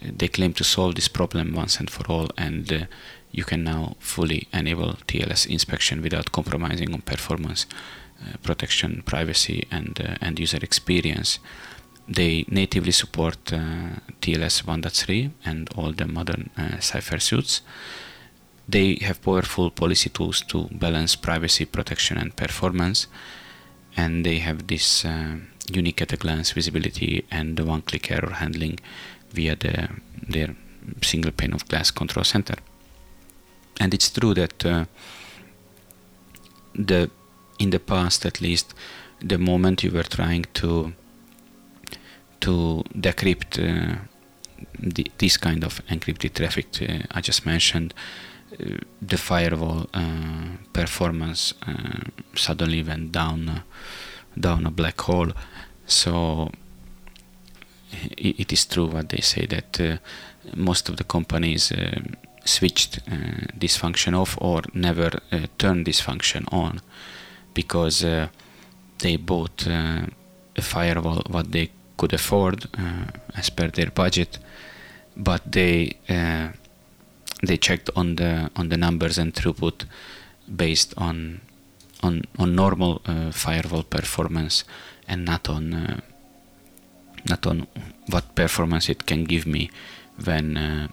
they 0.04 0.28
claim 0.28 0.54
to 0.54 0.64
solve 0.64 0.96
this 0.96 1.08
problem 1.08 1.54
once 1.54 1.80
and 1.80 1.90
for 1.90 2.06
all 2.12 2.30
and 2.38 2.88
you 3.32 3.44
can 3.44 3.64
now 3.64 3.96
fully 4.00 4.48
enable 4.54 4.94
TLS 5.08 5.48
inspection 5.48 6.02
without 6.02 6.32
compromising 6.32 6.94
on 6.94 7.02
performance 7.02 7.66
uh, 8.22 8.38
protection, 8.44 9.02
privacy, 9.06 9.68
and 9.72 10.00
uh, 10.00 10.16
end 10.22 10.40
user 10.40 10.60
experience. 10.62 11.40
They 12.14 12.46
natively 12.50 12.92
support 12.92 13.54
uh, 13.54 14.02
TLS 14.22 14.64
1.3 14.66 15.32
and 15.46 15.70
all 15.78 15.94
the 15.94 16.06
modern 16.06 16.50
Cypher 16.80 17.20
suits. 17.20 17.62
They 18.68 18.98
have 19.02 19.22
powerful 19.22 19.70
policy 19.72 20.10
tools 20.10 20.42
to 20.50 20.68
balance 20.72 21.16
privacy, 21.16 21.66
protection, 21.66 22.18
and 22.18 22.36
performance, 22.36 23.08
and 23.96 24.26
they 24.26 24.40
have 24.40 24.68
this 24.68 25.06
unique 25.70 26.02
at 26.02 26.14
a 26.14 26.18
glance 26.18 26.52
visibility 26.52 27.26
and 27.32 27.58
the 27.58 27.66
one 27.66 27.82
click 27.82 28.12
error 28.12 28.34
handling 28.34 28.80
via 29.32 29.56
the, 29.56 29.90
their 30.28 30.56
single 31.02 31.32
pane 31.32 31.54
of 31.54 31.68
glass 31.68 31.92
control 31.92 32.24
center. 32.24 32.56
And 33.80 33.94
it's 33.94 34.10
true 34.10 34.34
that 34.34 34.66
uh, 34.66 34.86
the 36.74 37.10
in 37.60 37.70
the 37.70 37.80
past 37.80 38.26
at 38.26 38.42
least 38.42 38.74
the 39.20 39.38
moment 39.38 39.84
you 39.84 39.92
were 39.92 40.04
trying 40.04 40.46
to 40.54 40.94
to 42.42 42.84
decrypt 42.96 43.58
uh, 43.60 43.96
the, 44.80 45.12
this 45.18 45.38
kind 45.38 45.64
of 45.64 45.84
encrypted 45.88 46.34
traffic 46.34 46.68
uh, 46.82 47.04
I 47.12 47.22
just 47.22 47.46
mentioned 47.46 47.94
uh, 48.52 48.78
the 49.02 49.18
firewall 49.18 49.88
uh, 49.94 50.58
performance 50.74 51.54
uh, 51.66 52.02
suddenly 52.36 52.84
went 52.84 53.12
down 53.12 53.48
uh, 53.48 53.62
down 54.38 54.66
a 54.66 54.72
black 54.72 55.00
hole. 55.02 55.32
So 55.86 56.52
it, 58.18 58.40
it 58.40 58.54
is 58.54 58.66
true 58.66 58.88
what 58.88 59.10
they 59.10 59.22
say 59.22 59.46
that 59.46 60.00
most 60.56 60.90
of 60.90 60.98
the 60.98 61.04
companies 61.04 61.72
switched 62.46 63.00
this 63.58 63.78
function 63.78 64.14
off 64.14 64.38
or 64.42 64.62
never 64.74 65.12
turned 65.58 65.86
this 65.86 66.00
function 66.00 66.46
on 66.52 66.82
because 67.54 68.04
uh, 68.04 68.28
they 69.00 69.18
bought 69.18 69.68
uh, 69.68 70.06
a 70.56 70.62
firewall 70.62 71.22
what 71.30 71.52
they 71.52 71.70
could 72.02 72.14
afford 72.14 72.58
uh, 72.84 73.06
as 73.40 73.50
per 73.50 73.68
their 73.78 73.92
budget 73.92 74.40
but 75.16 75.42
they 75.58 75.74
uh, 76.10 76.48
they 77.48 77.58
checked 77.58 77.90
on 77.96 78.16
the 78.16 78.50
on 78.56 78.70
the 78.70 78.78
numbers 78.78 79.18
and 79.18 79.34
throughput 79.34 79.86
based 80.64 80.94
on 80.98 81.42
on 82.02 82.24
on 82.42 82.56
normal 82.56 82.94
uh, 83.06 83.32
firewall 83.32 83.84
performance 83.84 84.64
and 85.08 85.26
not 85.26 85.50
on 85.50 86.02
not 87.30 87.46
on 87.46 87.68
what 88.10 88.36
performance 88.36 88.90
it 88.90 89.06
can 89.06 89.24
give 89.26 89.46
me 89.46 89.70
when 90.26 90.58
uh, 90.58 90.88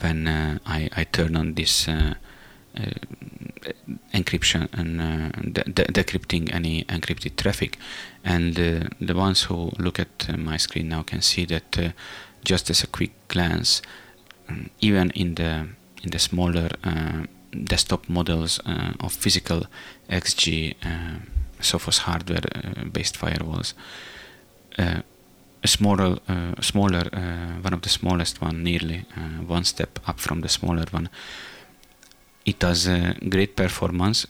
when 0.00 0.26
uh, 0.26 0.58
I, 0.66 0.88
I 0.96 1.04
turn 1.04 1.36
on 1.36 1.54
this 1.54 1.88
uh, 1.88 2.14
encryption 4.12 4.68
and 4.72 5.00
uh, 5.00 5.28
de- 5.40 5.70
de- 5.70 5.92
decrypting 5.92 6.52
any 6.54 6.84
encrypted 6.84 7.36
traffic 7.36 7.78
and 8.24 8.58
uh, 8.58 8.88
the 9.00 9.14
ones 9.14 9.44
who 9.44 9.70
look 9.78 9.98
at 9.98 10.26
uh, 10.28 10.36
my 10.36 10.56
screen 10.56 10.88
now 10.88 11.02
can 11.02 11.20
see 11.20 11.44
that 11.44 11.94
just 12.44 12.70
as 12.70 12.82
a 12.82 12.86
quick 12.86 13.12
glance 13.28 13.82
um, 14.48 14.70
even 14.80 15.10
in 15.10 15.34
the 15.34 15.68
in 16.02 16.10
the 16.10 16.18
smaller 16.18 16.68
desktop 17.52 18.08
models 18.08 18.60
uh, 18.66 18.92
of 19.00 19.12
physical 19.12 19.66
XG 20.08 20.74
uh, 20.84 21.18
Sophos 21.60 21.98
hardware 21.98 22.42
uh, 22.54 22.84
based 22.84 23.18
firewalls. 23.18 23.74
a 24.78 25.04
smaller, 25.68 26.18
smaller, 26.60 27.04
one 27.62 27.72
of 27.72 27.82
the 27.82 27.88
smallest 27.88 28.40
one, 28.42 28.64
nearly 28.64 29.04
one 29.46 29.62
step 29.62 30.00
up 30.08 30.18
from 30.18 30.40
the 30.40 30.48
smaller 30.48 30.86
one. 30.90 31.08
It 32.44 32.58
does 32.58 32.88
a 32.88 33.14
great 33.28 33.54
performance, 33.54 34.26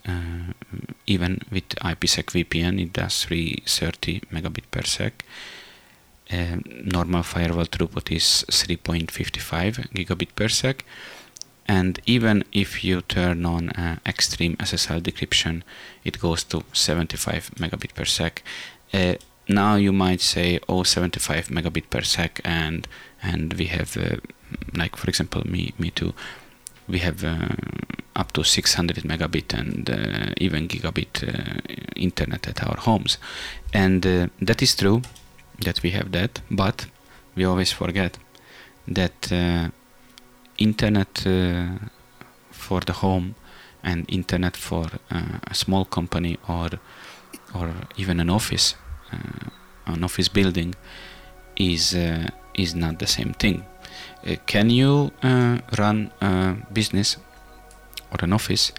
even 1.06 1.40
with 1.50 1.68
IPsec 1.76 2.26
VPN. 2.34 2.80
It 2.80 2.92
does 2.92 3.24
330 3.24 4.20
megabit 4.30 4.64
per 4.70 4.82
sec. 4.82 5.24
Uh, 6.32 6.56
normal 6.84 7.22
firewall 7.22 7.66
throughput 7.66 8.10
is 8.10 8.44
3.55 8.50 9.90
gigabit 9.92 10.34
per 10.34 10.48
sec 10.48 10.84
and 11.66 12.00
even 12.06 12.42
if 12.52 12.82
you 12.82 13.02
turn 13.02 13.44
on 13.44 13.68
uh, 13.70 13.98
extreme 14.06 14.56
SSL 14.56 15.02
decryption 15.02 15.62
it 16.04 16.18
goes 16.18 16.44
to 16.44 16.64
75 16.72 17.50
megabit 17.56 17.94
per 17.94 18.06
sec 18.06 18.42
uh, 18.94 19.14
now 19.48 19.74
you 19.74 19.92
might 19.92 20.22
say 20.22 20.58
oh 20.68 20.82
75 20.82 21.48
megabit 21.48 21.90
per 21.90 22.02
sec 22.02 22.40
and 22.44 22.88
and 23.22 23.52
we 23.54 23.66
have 23.66 23.96
uh, 23.96 24.16
like 24.74 24.96
for 24.96 25.08
example 25.08 25.42
me 25.46 25.74
me 25.78 25.90
too 25.90 26.14
we 26.88 26.98
have 26.98 27.24
uh, 27.24 27.48
up 28.16 28.32
to 28.32 28.44
600 28.44 29.04
megabit 29.04 29.54
and 29.54 29.88
uh, 29.90 30.32
even 30.36 30.68
gigabit 30.68 31.22
uh, 31.22 31.60
internet 31.96 32.46
at 32.48 32.62
our 32.62 32.76
homes 32.76 33.18
and 33.72 34.02
that 34.40 34.62
is 34.62 34.74
true 34.74 35.02
that 35.64 35.82
we 35.82 35.90
have 35.90 36.12
that 36.12 36.40
but 36.50 36.86
we 37.34 37.44
always 37.44 37.72
forget 37.72 38.18
that 38.86 39.30
internet 40.58 41.26
uh, 41.26 41.78
for 42.50 42.80
the 42.80 42.92
home 42.92 43.34
and 43.82 44.04
internet 44.08 44.56
for 44.56 44.86
uh, 45.10 45.38
a 45.46 45.54
small 45.54 45.84
company 45.84 46.38
or 46.48 46.70
or 47.54 47.74
even 47.96 48.20
an 48.20 48.30
office, 48.30 48.76
uh, 49.12 49.50
an 49.86 50.04
office 50.04 50.28
building, 50.28 50.74
is 51.56 51.94
is 52.54 52.74
not 52.74 52.98
the 52.98 53.06
same 53.06 53.34
thing. 53.34 53.64
Can 54.46 54.70
you 54.70 55.10
run 55.78 56.10
a 56.20 56.56
business 56.72 57.16
or 58.10 58.18
an 58.24 58.32
office 58.32 58.72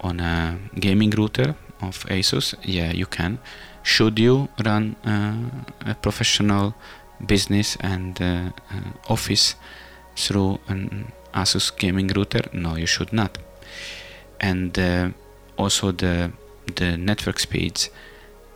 on 0.00 0.20
a 0.20 0.58
gaming 0.78 1.10
router 1.10 1.54
of 1.82 2.04
Asus? 2.08 2.54
Yeah, 2.62 2.92
you 2.92 3.06
can. 3.06 3.38
Should 3.82 4.18
you 4.18 4.48
run 4.64 4.96
uh, 5.04 5.90
a 5.90 5.94
professional 5.94 6.74
business 7.26 7.76
and 7.80 8.20
uh, 8.20 8.24
uh, 8.24 9.12
office 9.12 9.54
through 10.16 10.58
an 10.68 11.12
Asus 11.34 11.76
gaming 11.76 12.08
router? 12.08 12.42
No, 12.52 12.76
you 12.76 12.86
should 12.86 13.12
not. 13.12 13.38
And 14.40 14.78
uh, 14.78 15.10
also 15.56 15.92
the 15.92 16.32
the 16.76 16.96
network 16.96 17.38
speeds 17.38 17.90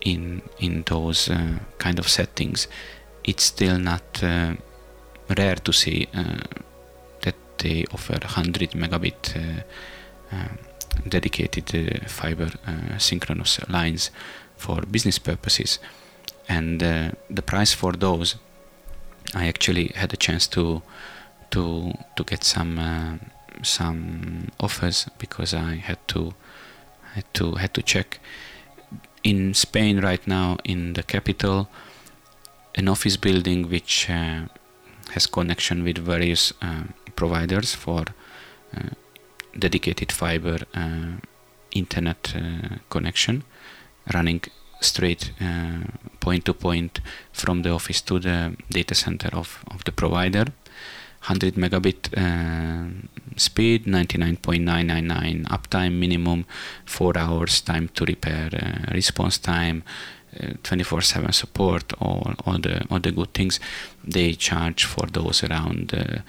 in 0.00 0.42
in 0.58 0.82
those 0.86 1.30
uh, 1.30 1.58
kind 1.78 1.98
of 1.98 2.08
settings, 2.08 2.68
it's 3.24 3.44
still 3.44 3.78
not 3.78 4.22
uh, 4.22 4.54
rare 5.28 5.56
to 5.56 5.72
see 5.72 6.08
that 7.22 7.34
they 7.58 7.84
offer 7.92 8.12
100 8.12 8.70
megabit 8.72 9.36
uh, 9.36 9.62
uh, 10.34 10.48
dedicated 11.08 12.08
fiber 12.08 12.50
synchronous 12.98 13.60
lines 13.68 14.10
for 14.56 14.82
business 14.82 15.18
purposes, 15.18 15.78
and 16.48 16.80
the 16.80 17.42
price 17.42 17.72
for 17.72 17.92
those. 17.92 18.36
I 19.34 19.48
actually 19.48 19.90
had 19.94 20.12
a 20.12 20.16
chance 20.16 20.46
to 20.48 20.82
to 21.50 21.92
to 22.16 22.24
get 22.24 22.44
some 22.44 22.78
uh, 22.78 23.16
some 23.62 24.50
offers 24.60 25.08
because 25.18 25.54
I 25.54 25.76
had 25.76 25.98
to 26.08 26.34
had 27.14 27.24
to 27.34 27.54
had 27.56 27.72
to 27.74 27.82
check 27.82 28.20
in 29.22 29.54
Spain 29.54 30.00
right 30.00 30.26
now 30.26 30.58
in 30.64 30.92
the 30.92 31.02
capital 31.02 31.68
an 32.74 32.88
office 32.88 33.16
building 33.16 33.68
which 33.70 34.10
uh, 34.10 34.42
has 35.14 35.26
connection 35.26 35.84
with 35.84 35.98
various 35.98 36.52
uh, 36.60 36.84
providers 37.16 37.74
for 37.74 38.04
uh, 38.76 38.90
dedicated 39.58 40.12
fiber 40.12 40.58
uh, 40.74 41.12
internet 41.72 42.34
uh, 42.36 42.76
connection 42.90 43.42
running 44.12 44.42
straight 44.80 45.32
point 46.20 46.44
to 46.44 46.52
point 46.52 47.00
from 47.32 47.62
the 47.62 47.70
office 47.70 48.02
to 48.02 48.18
the 48.18 48.54
data 48.70 48.94
center 48.94 49.30
of, 49.32 49.64
of 49.68 49.82
the 49.84 49.92
provider. 49.92 50.44
100 51.26 51.54
megabit 51.54 52.12
uh, 52.18 52.84
speed, 53.36 53.86
99.999 53.86 55.46
uptime 55.48 55.98
minimum, 55.98 56.44
4 56.84 57.16
hours 57.16 57.62
time 57.62 57.88
to 57.94 58.04
repair, 58.04 58.50
uh, 58.52 58.92
response 58.92 59.38
time, 59.38 59.82
24/7 60.62 61.28
uh, 61.28 61.32
support, 61.32 61.92
all 62.00 62.34
all 62.46 62.58
the 62.58 62.84
all 62.90 63.00
the 63.00 63.12
good 63.12 63.32
things. 63.34 63.60
They 64.04 64.34
charge 64.34 64.84
for 64.84 65.06
those 65.06 65.42
around. 65.44 65.94
Uh, 65.94 66.22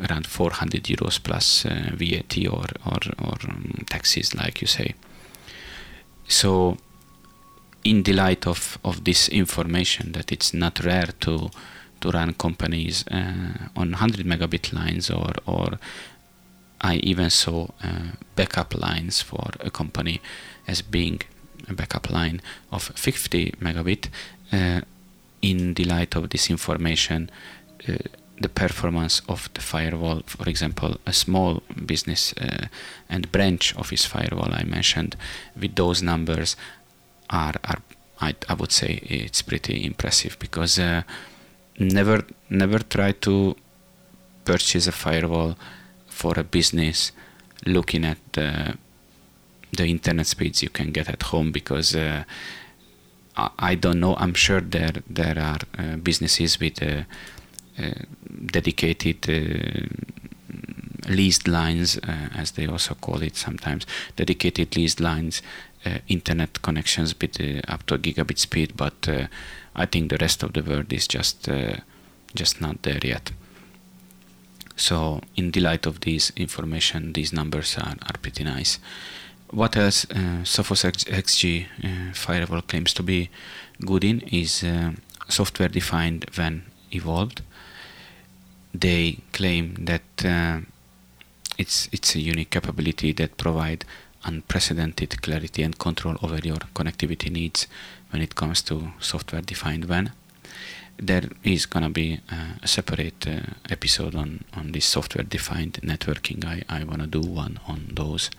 around 0.00 0.26
400 0.26 0.84
euros 0.84 1.18
plus 1.22 1.66
uh, 1.66 1.90
VAT 1.92 2.38
or 2.48 2.64
or, 2.86 3.00
or 3.18 3.36
um, 3.48 3.84
taxes, 3.90 4.34
like 4.34 4.62
you 4.62 4.66
say. 4.66 4.94
So, 6.26 6.78
in 7.84 8.02
the 8.02 8.14
light 8.14 8.46
of, 8.46 8.78
of 8.82 9.04
this 9.04 9.28
information, 9.28 10.12
that 10.12 10.32
it's 10.32 10.54
not 10.54 10.82
rare 10.84 11.10
to 11.20 11.50
to 12.00 12.10
run 12.10 12.32
companies 12.34 13.04
uh, 13.10 13.68
on 13.76 13.92
100 13.92 14.24
megabit 14.26 14.72
lines 14.72 15.10
or 15.10 15.32
or 15.46 15.78
I 16.80 16.96
even 16.96 17.30
saw 17.30 17.68
uh, 17.82 18.12
backup 18.36 18.74
lines 18.74 19.20
for 19.20 19.50
a 19.60 19.70
company 19.70 20.20
as 20.66 20.80
being 20.80 21.22
backup 21.74 22.10
line 22.10 22.40
of 22.72 22.82
50 22.82 23.52
megabit. 23.60 24.08
Uh, 24.52 24.80
in 25.40 25.74
the 25.74 25.84
light 25.84 26.16
of 26.16 26.30
this 26.30 26.50
information, 26.50 27.30
uh, 27.88 27.92
the 28.40 28.48
performance 28.48 29.20
of 29.28 29.48
the 29.54 29.60
firewall, 29.60 30.22
for 30.26 30.48
example, 30.48 30.96
a 31.06 31.12
small 31.12 31.62
business 31.86 32.32
uh, 32.40 32.66
and 33.08 33.30
branch 33.32 33.76
office 33.76 34.04
firewall 34.04 34.52
I 34.52 34.64
mentioned, 34.64 35.16
with 35.60 35.74
those 35.74 36.02
numbers, 36.02 36.56
are 37.30 37.54
are 37.64 37.82
I, 38.20 38.34
I 38.48 38.54
would 38.54 38.72
say 38.72 39.00
it's 39.02 39.42
pretty 39.42 39.84
impressive 39.84 40.38
because 40.38 40.78
uh, 40.78 41.02
never 41.78 42.24
never 42.50 42.78
try 42.78 43.12
to 43.12 43.56
purchase 44.44 44.86
a 44.86 44.92
firewall 44.92 45.56
for 46.08 46.38
a 46.38 46.44
business 46.44 47.12
looking 47.66 48.04
at 48.04 48.18
the 48.32 48.76
the 49.76 49.86
internet 49.86 50.26
speeds 50.26 50.62
you 50.62 50.70
can 50.70 50.92
get 50.92 51.08
at 51.08 51.22
home 51.24 51.52
because 51.52 51.94
uh, 51.94 52.24
I, 53.36 53.74
don't 53.74 54.00
know 54.00 54.16
I'm 54.16 54.34
sure 54.34 54.60
there 54.60 54.92
there 55.08 55.38
are 55.38 55.58
uh, 55.78 55.96
businesses 55.96 56.58
with 56.58 56.82
uh, 56.82 57.02
uh 57.78 57.90
dedicated 58.46 59.28
uh, 59.28 59.86
leased 61.08 61.46
lines 61.46 61.98
uh, 61.98 62.28
as 62.34 62.52
they 62.52 62.66
also 62.66 62.94
call 62.94 63.22
it 63.22 63.36
sometimes 63.36 63.86
dedicated 64.16 64.76
leased 64.76 65.00
lines 65.00 65.42
internet 66.08 66.60
connections 66.60 67.14
with 67.18 67.40
up 67.68 67.86
to 67.86 67.94
a 67.94 67.98
gigabit 67.98 68.38
speed 68.38 68.76
but 68.76 69.08
I 69.74 69.86
think 69.86 70.10
the 70.10 70.18
rest 70.18 70.42
of 70.42 70.52
the 70.52 70.62
world 70.62 70.92
is 70.92 71.06
just 71.08 71.48
just 72.34 72.60
not 72.60 72.82
there 72.82 73.00
yet. 73.02 73.30
So, 74.78 75.20
in 75.34 75.50
the 75.50 75.60
light 75.60 75.86
of 75.86 76.00
this 76.00 76.30
information, 76.36 77.12
these 77.12 77.32
numbers 77.32 77.76
are, 77.78 77.96
are 78.00 78.18
pretty 78.22 78.44
nice. 78.44 78.78
What 79.50 79.76
else 79.76 80.04
uh, 80.10 80.44
Sophos 80.44 80.84
XG 80.84 81.66
uh, 81.82 82.12
firewall 82.12 82.62
claims 82.62 82.92
to 82.94 83.02
be 83.02 83.30
good 83.80 84.04
in 84.04 84.20
is 84.20 84.62
uh, 84.62 84.92
software 85.28 85.68
defined 85.68 86.26
WAN 86.36 86.64
evolved. 86.92 87.42
They 88.74 89.18
claim 89.32 89.74
that 89.86 90.24
uh, 90.24 90.60
it's 91.56 91.88
it's 91.92 92.14
a 92.14 92.20
unique 92.20 92.50
capability 92.50 93.12
that 93.12 93.38
provide 93.38 93.84
unprecedented 94.24 95.22
clarity 95.22 95.62
and 95.62 95.78
control 95.78 96.16
over 96.22 96.38
your 96.38 96.60
connectivity 96.74 97.30
needs 97.30 97.66
when 98.10 98.20
it 98.22 98.34
comes 98.34 98.62
to 98.62 98.92
software 99.00 99.42
defined 99.42 99.86
WAN. 99.86 100.12
there 101.00 101.28
is 101.44 101.66
gonna 101.66 101.88
be 101.88 102.20
uh, 102.30 102.54
a 102.62 102.68
separate 102.68 103.26
uh, 103.26 103.40
episode 103.70 104.14
on 104.14 104.44
on 104.52 104.72
this 104.72 104.84
software 104.84 105.24
defined 105.24 105.74
networking. 105.82 106.44
I 106.44 106.62
I 106.68 106.84
wanna 106.84 107.06
do 107.06 107.20
one 107.20 107.60
on 107.66 107.88
those. 107.94 108.30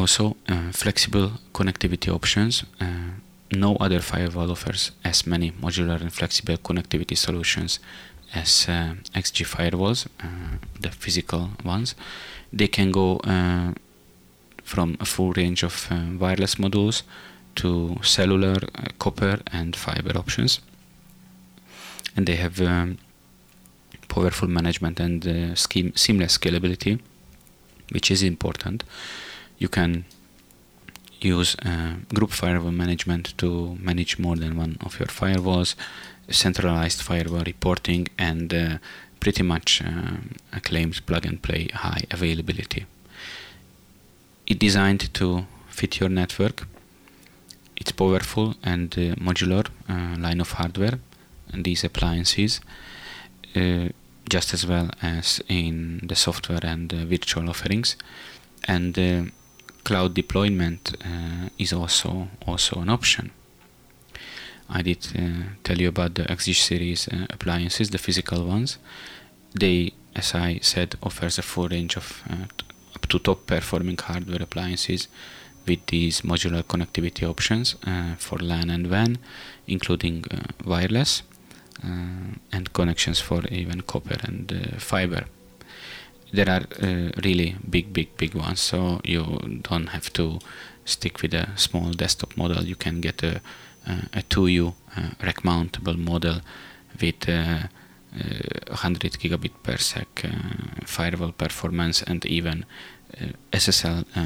Also, 0.00 0.34
uh, 0.48 0.72
flexible 0.72 1.32
connectivity 1.52 2.08
options. 2.10 2.64
Uh, 2.80 3.20
no 3.52 3.76
other 3.76 4.00
firewall 4.00 4.50
offers 4.50 4.92
as 5.04 5.26
many 5.26 5.50
modular 5.50 6.00
and 6.00 6.10
flexible 6.10 6.56
connectivity 6.56 7.14
solutions 7.14 7.80
as 8.32 8.66
uh, 8.66 8.94
XG 9.14 9.44
firewalls, 9.44 10.06
uh, 10.24 10.56
the 10.80 10.90
physical 10.90 11.50
ones. 11.66 11.94
They 12.50 12.66
can 12.66 12.92
go 12.92 13.18
uh, 13.18 13.74
from 14.64 14.96
a 15.00 15.04
full 15.04 15.32
range 15.32 15.62
of 15.62 15.86
uh, 15.90 16.16
wireless 16.18 16.54
modules 16.54 17.02
to 17.56 17.98
cellular, 18.02 18.56
copper, 18.98 19.40
and 19.52 19.76
fiber 19.76 20.16
options. 20.16 20.60
And 22.16 22.26
they 22.26 22.36
have 22.36 22.58
um, 22.62 22.96
powerful 24.08 24.48
management 24.48 24.98
and 24.98 25.58
scheme, 25.58 25.92
seamless 25.94 26.38
scalability, 26.38 27.00
which 27.92 28.10
is 28.10 28.22
important. 28.22 28.82
You 29.60 29.68
can 29.68 30.04
use 31.20 31.54
uh, 31.64 31.96
group 32.14 32.30
firewall 32.30 32.72
management 32.72 33.34
to 33.36 33.76
manage 33.78 34.18
more 34.18 34.36
than 34.36 34.56
one 34.56 34.78
of 34.80 34.98
your 34.98 35.08
firewalls, 35.08 35.74
centralized 36.30 37.02
firewall 37.02 37.44
reporting, 37.44 38.08
and 38.18 38.52
uh, 38.54 38.78
pretty 39.20 39.42
much 39.42 39.82
um, 39.82 40.30
claims 40.62 40.98
plug 41.00 41.26
and 41.26 41.42
play 41.42 41.68
high 41.74 42.04
availability. 42.10 42.86
It's 44.46 44.58
designed 44.58 45.12
to 45.14 45.46
fit 45.68 46.00
your 46.00 46.08
network. 46.08 46.66
It's 47.76 47.92
powerful 47.92 48.54
and 48.62 48.92
uh, 48.94 49.14
modular 49.16 49.66
uh, 49.88 50.16
line 50.18 50.40
of 50.40 50.52
hardware, 50.52 50.98
and 51.52 51.64
these 51.64 51.84
appliances, 51.84 52.60
uh, 53.54 53.88
just 54.30 54.54
as 54.54 54.66
well 54.66 54.88
as 55.02 55.42
in 55.48 56.00
the 56.02 56.16
software 56.16 56.60
and 56.62 56.90
virtual 56.90 57.50
offerings, 57.50 57.96
and 58.66 58.98
uh, 58.98 59.22
cloud 59.84 60.14
deployment 60.14 60.96
uh, 61.04 61.48
is 61.58 61.72
also 61.72 62.28
also 62.46 62.80
an 62.80 62.88
option. 62.88 63.30
I 64.68 64.82
did 64.82 65.06
uh, 65.18 65.56
tell 65.64 65.78
you 65.78 65.88
about 65.88 66.14
the 66.14 66.22
XG 66.22 66.54
series 66.54 67.08
uh, 67.08 67.26
appliances, 67.30 67.90
the 67.90 67.98
physical 67.98 68.44
ones. 68.44 68.78
They, 69.52 69.92
as 70.14 70.34
I 70.34 70.60
said, 70.62 70.94
offers 71.02 71.38
a 71.38 71.42
full 71.42 71.68
range 71.68 71.96
of 71.96 72.22
uh, 72.30 72.46
up 72.94 73.06
to 73.08 73.18
top 73.18 73.46
performing 73.46 73.98
hardware 73.98 74.42
appliances 74.42 75.08
with 75.66 75.84
these 75.86 76.20
modular 76.20 76.62
connectivity 76.62 77.28
options 77.28 77.74
uh, 77.84 78.14
for 78.16 78.38
LAN 78.38 78.70
and 78.70 78.90
WAN, 78.90 79.18
including 79.66 80.24
uh, 80.30 80.52
wireless 80.64 81.22
and 82.52 82.72
connections 82.74 83.20
for 83.20 83.46
even 83.46 83.80
copper 83.80 84.18
and 84.22 84.76
fiber 84.76 85.24
there 86.32 86.48
are 86.48 86.62
uh, 86.82 87.10
really 87.24 87.56
big 87.68 87.92
big 87.92 88.16
big 88.16 88.34
ones 88.34 88.60
so 88.60 89.00
you 89.04 89.24
don't 89.62 89.88
have 89.88 90.12
to 90.12 90.38
stick 90.84 91.22
with 91.22 91.34
a 91.34 91.48
small 91.56 91.92
desktop 91.92 92.36
model. 92.36 92.64
You 92.64 92.76
can 92.76 93.00
get 93.00 93.22
a, 93.22 93.40
a 93.86 94.22
2u 94.22 94.74
uh, 94.96 95.10
rack 95.22 95.42
mountable 95.42 95.96
model 95.96 96.40
with 97.00 97.28
uh, 97.28 97.68
100 98.12 99.18
gigabit 99.18 99.52
per 99.62 99.76
sec 99.76 100.24
uh, 100.24 100.84
firewall 100.84 101.32
performance 101.32 102.02
and 102.02 102.26
even 102.26 102.64
uh, 103.20 103.26
SSL 103.52 104.04
uh, 104.16 104.22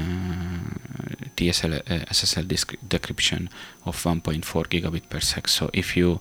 TSL 1.35 1.83
SSL 2.09 2.45
decryption 2.87 3.47
of 3.85 3.95
1.4 4.03 4.67
gigabit 4.67 5.09
per 5.09 5.19
sec. 5.19 5.47
So 5.47 5.69
if 5.73 5.95
you 5.95 6.19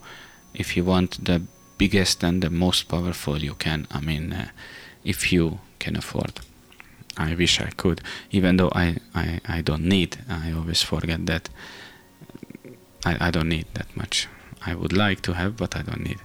if 0.53 0.77
you 0.77 0.85
want 0.85 1.25
the 1.25 1.41
biggest 1.79 2.23
and 2.23 2.43
the 2.43 2.51
most 2.51 2.89
powerful 2.89 3.39
you 3.39 3.55
can 3.55 3.87
I 3.91 4.01
mean 4.01 4.51
if 5.05 5.33
you 5.33 5.61
can 5.79 5.97
afford. 5.97 6.41
I 7.17 7.35
wish 7.35 7.61
I 7.61 7.71
could, 7.77 8.01
even 8.33 8.57
though 8.57 8.71
I, 8.75 8.97
I, 9.15 9.41
I 9.47 9.61
don't 9.61 9.85
need. 9.85 10.19
I 10.29 10.53
always 10.53 10.83
forget 10.83 11.27
that 11.27 11.49
I, 13.05 13.29
I 13.29 13.31
don't 13.31 13.49
need 13.49 13.67
that 13.75 13.97
much. 13.97 14.29
I 14.67 14.75
would 14.75 14.93
like 14.93 15.21
to 15.23 15.35
have, 15.35 15.57
but 15.57 15.77
I 15.77 15.83
don't 15.83 16.03
need. 16.03 16.19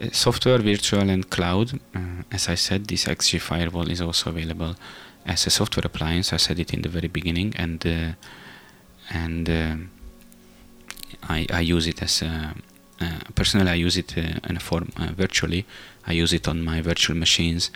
Uh, 0.00 0.08
software, 0.12 0.58
virtual, 0.58 1.10
and 1.10 1.28
cloud. 1.28 1.80
Uh, 1.94 2.22
as 2.32 2.48
I 2.48 2.54
said, 2.54 2.86
this 2.86 3.04
XG 3.04 3.40
firewall 3.40 3.90
is 3.90 4.00
also 4.00 4.30
available 4.30 4.76
as 5.26 5.46
a 5.46 5.50
software 5.50 5.84
appliance. 5.84 6.32
I 6.32 6.38
said 6.38 6.58
it 6.58 6.72
in 6.72 6.82
the 6.82 6.88
very 6.88 7.08
beginning, 7.08 7.54
and 7.56 7.86
uh, 7.86 8.12
and 9.10 9.48
uh, 9.50 9.76
I, 11.28 11.46
I 11.52 11.60
use 11.60 11.86
it 11.86 12.02
as 12.02 12.22
a, 12.22 12.54
personally. 13.34 13.70
I 13.70 13.74
use 13.74 13.96
it 13.96 14.16
uh, 14.16 14.40
in 14.48 14.56
a 14.56 14.60
form 14.60 14.90
virtually. 15.16 15.64
I 16.06 16.12
use 16.12 16.32
it 16.32 16.48
on 16.48 16.62
my 16.62 16.80
virtual 16.80 17.16
machines 17.16 17.70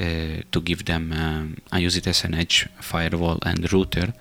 uh, 0.00 0.42
to 0.50 0.60
give 0.60 0.84
them 0.84 1.12
um, 1.12 1.56
I 1.70 1.78
use 1.80 1.96
it 1.96 2.06
as 2.06 2.24
an 2.24 2.34
edge 2.34 2.68
firewall 2.80 3.38
and 3.44 3.70
router 3.72 4.14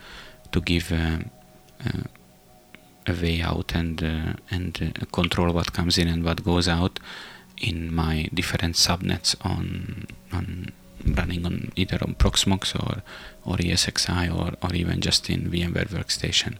to 0.52 0.62
give 0.62 0.92
uh, 0.92 1.20
uh, 1.86 2.04
a 3.08 3.14
way 3.14 3.42
out 3.42 3.74
and 3.74 4.02
and 4.50 5.08
control 5.12 5.54
what 5.54 5.74
comes 5.74 5.98
in 5.98 6.08
and 6.08 6.24
what 6.24 6.44
goes 6.44 6.68
out 6.68 7.00
in 7.58 7.94
my 7.94 8.28
different 8.34 8.76
subnets 8.76 9.36
on 9.46 10.08
on 10.34 10.72
running 11.06 11.46
on 11.46 11.72
either 11.76 11.98
on 12.02 12.16
Proxmox 12.16 12.76
or 12.76 13.02
or 13.46 13.58
ESXi 13.58 14.30
or, 14.30 14.54
or 14.62 14.76
even 14.76 15.02
just 15.02 15.30
in 15.30 15.50
VMware 15.50 15.90
Workstation. 15.90 16.58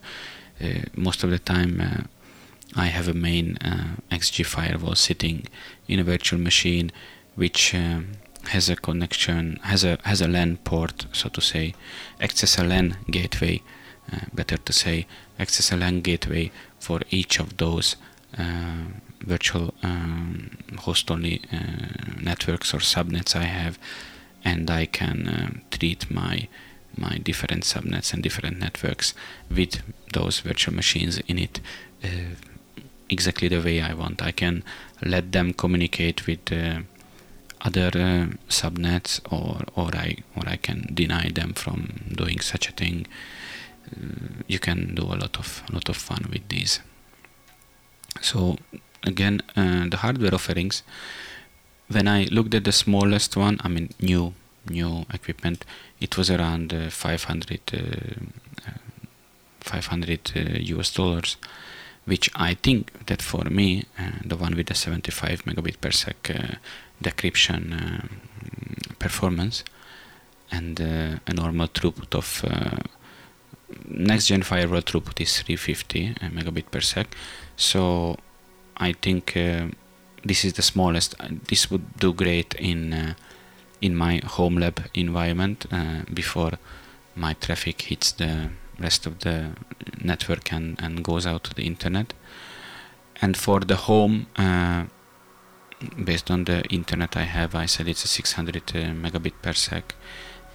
Uh, 0.64 0.84
most 0.96 1.24
of 1.24 1.30
the 1.30 1.40
time, 1.40 1.82
uh, 1.82 2.04
I 2.76 2.86
have 2.86 3.08
a 3.08 3.14
main 3.14 3.58
uh, 3.58 3.96
XG 4.12 4.46
firewall 4.46 4.96
sitting 4.96 5.48
in 5.88 6.00
a 6.00 6.04
virtual 6.04 6.40
machine, 6.40 6.92
which 7.36 7.76
um, 7.76 8.14
has 8.50 8.70
a 8.70 8.76
connection, 8.76 9.60
has 9.64 9.84
a 9.84 9.98
has 10.04 10.22
a 10.22 10.28
LAN 10.28 10.58
port, 10.58 11.06
so 11.12 11.30
to 11.30 11.42
say, 11.42 11.74
access 12.20 12.58
a 12.58 12.64
LAN 12.64 12.98
gateway, 13.10 13.62
uh, 14.12 14.26
better 14.34 14.58
to 14.58 14.74
say, 14.74 15.06
access 15.38 15.72
a 15.72 15.78
LAN 15.78 16.02
gateway 16.02 16.52
for 16.80 17.02
each 17.10 17.40
of 17.40 17.58
those 17.58 17.98
uh, 18.38 18.86
virtual 19.22 19.74
um, 19.84 20.58
host-only 20.80 21.42
uh, 21.52 22.22
networks 22.22 22.74
or 22.74 22.78
subnets 22.78 23.36
I 23.36 23.44
have, 23.44 23.78
and 24.46 24.72
I 24.72 24.86
can 24.86 25.28
um, 25.28 25.62
treat 25.72 26.10
my 26.10 26.48
my 26.98 27.18
different 27.18 27.64
subnets 27.64 28.14
and 28.14 28.22
different 28.22 28.60
networks 28.60 29.14
with 29.50 29.82
those 30.14 30.40
virtual 30.40 30.74
machines 30.74 31.20
in 31.20 31.40
it 31.40 31.62
uh, 32.04 32.36
exactly 33.12 33.50
the 33.50 33.62
way 33.62 33.82
I 33.82 33.94
want. 33.94 34.22
I 34.22 34.32
can 34.32 34.64
let 35.06 35.32
them 35.32 35.54
communicate 35.54 36.26
with 36.26 36.52
uh, 36.52 36.80
other 37.62 37.92
uh, 37.94 38.26
subnets 38.50 39.20
or 39.32 39.62
or 39.76 39.90
I 39.96 40.18
or 40.36 40.44
I 40.48 40.58
can 40.58 40.90
deny 40.94 41.30
them 41.30 41.54
from 41.54 41.80
doing 42.16 42.40
such 42.40 42.70
a 42.70 42.72
thing. 42.72 43.06
Uh, 43.92 44.44
you 44.48 44.60
can 44.60 44.96
do 44.96 45.04
a 45.04 45.18
lot 45.24 45.38
of 45.38 45.64
a 45.70 45.74
lot 45.74 45.90
of 45.90 45.98
fun 45.98 46.26
with 46.32 46.48
these. 46.50 46.80
So 48.22 48.58
again 49.04 49.42
uh, 49.56 49.88
the 49.90 49.98
hardware 49.98 50.34
offerings 50.34 50.84
when 51.90 52.08
I 52.08 52.24
looked 52.26 52.54
at 52.56 52.64
the 52.64 52.72
smallest 52.72 53.36
one 53.36 53.60
I 53.64 53.68
mean 53.68 53.90
new 54.00 54.34
new 54.70 55.06
equipment 55.14 55.66
it 56.00 56.18
was 56.18 56.30
around 56.30 56.74
uh, 56.74 56.90
500 56.90 57.60
uh, 57.74 57.78
uh, 58.68 58.72
500 59.62 60.60
US 60.76 60.94
dollars 60.94 61.38
which 62.12 62.30
I 62.36 62.56
think 62.56 63.06
that 63.06 63.22
for 63.22 63.46
me, 63.46 63.86
uh, 63.98 64.20
the 64.26 64.36
one 64.36 64.54
with 64.58 64.68
the 64.68 64.76
75 64.76 65.46
megabit 65.46 65.80
per 65.80 65.92
sec 65.92 66.30
uh, 66.30 66.56
decryption 67.02 67.62
uh, 67.72 68.06
performance 69.00 69.64
and 70.52 70.82
uh, 70.82 71.32
a 71.32 71.34
normal 71.34 71.68
throughput 71.70 72.14
of 72.14 72.44
uh, 72.44 72.82
next 73.88 74.28
gen 74.28 74.44
firewall 74.44 74.82
throughput 74.82 75.22
is 75.22 75.42
350 75.42 76.16
megabit 76.36 76.70
per 76.70 76.82
sec. 76.82 77.08
So 77.56 78.18
I 78.76 78.92
think 78.92 79.34
this 80.26 80.44
is 80.44 80.54
the 80.54 80.62
smallest. 80.62 81.16
This 81.48 81.72
would 81.72 81.98
do 81.98 82.14
great 82.14 82.56
in 82.56 83.16
in 83.80 83.96
my 83.96 84.22
home 84.26 84.58
lab 84.58 84.84
environment 84.94 85.66
before 86.14 86.52
my 87.16 87.34
traffic 87.46 87.82
hits 87.84 88.12
the 88.12 88.50
rest 88.82 89.06
of 89.06 89.20
the 89.20 89.52
network 90.04 90.52
and, 90.52 90.82
and 90.82 91.04
goes 91.04 91.26
out 91.26 91.44
to 91.46 91.54
the 91.54 91.66
internet. 91.66 92.14
And 93.22 93.38
for 93.38 93.60
the 93.60 93.76
home, 93.76 94.28
uh, 94.36 94.86
based 96.04 96.32
on 96.32 96.46
the 96.46 96.64
internet 96.70 97.16
I 97.16 97.24
have, 97.24 97.56
I 97.56 97.66
said 97.66 97.88
it's 97.88 98.04
a 98.04 98.08
600 98.08 98.56
uh, 98.58 98.80
megabit 98.94 99.34
per 99.42 99.54
sec 99.54 99.96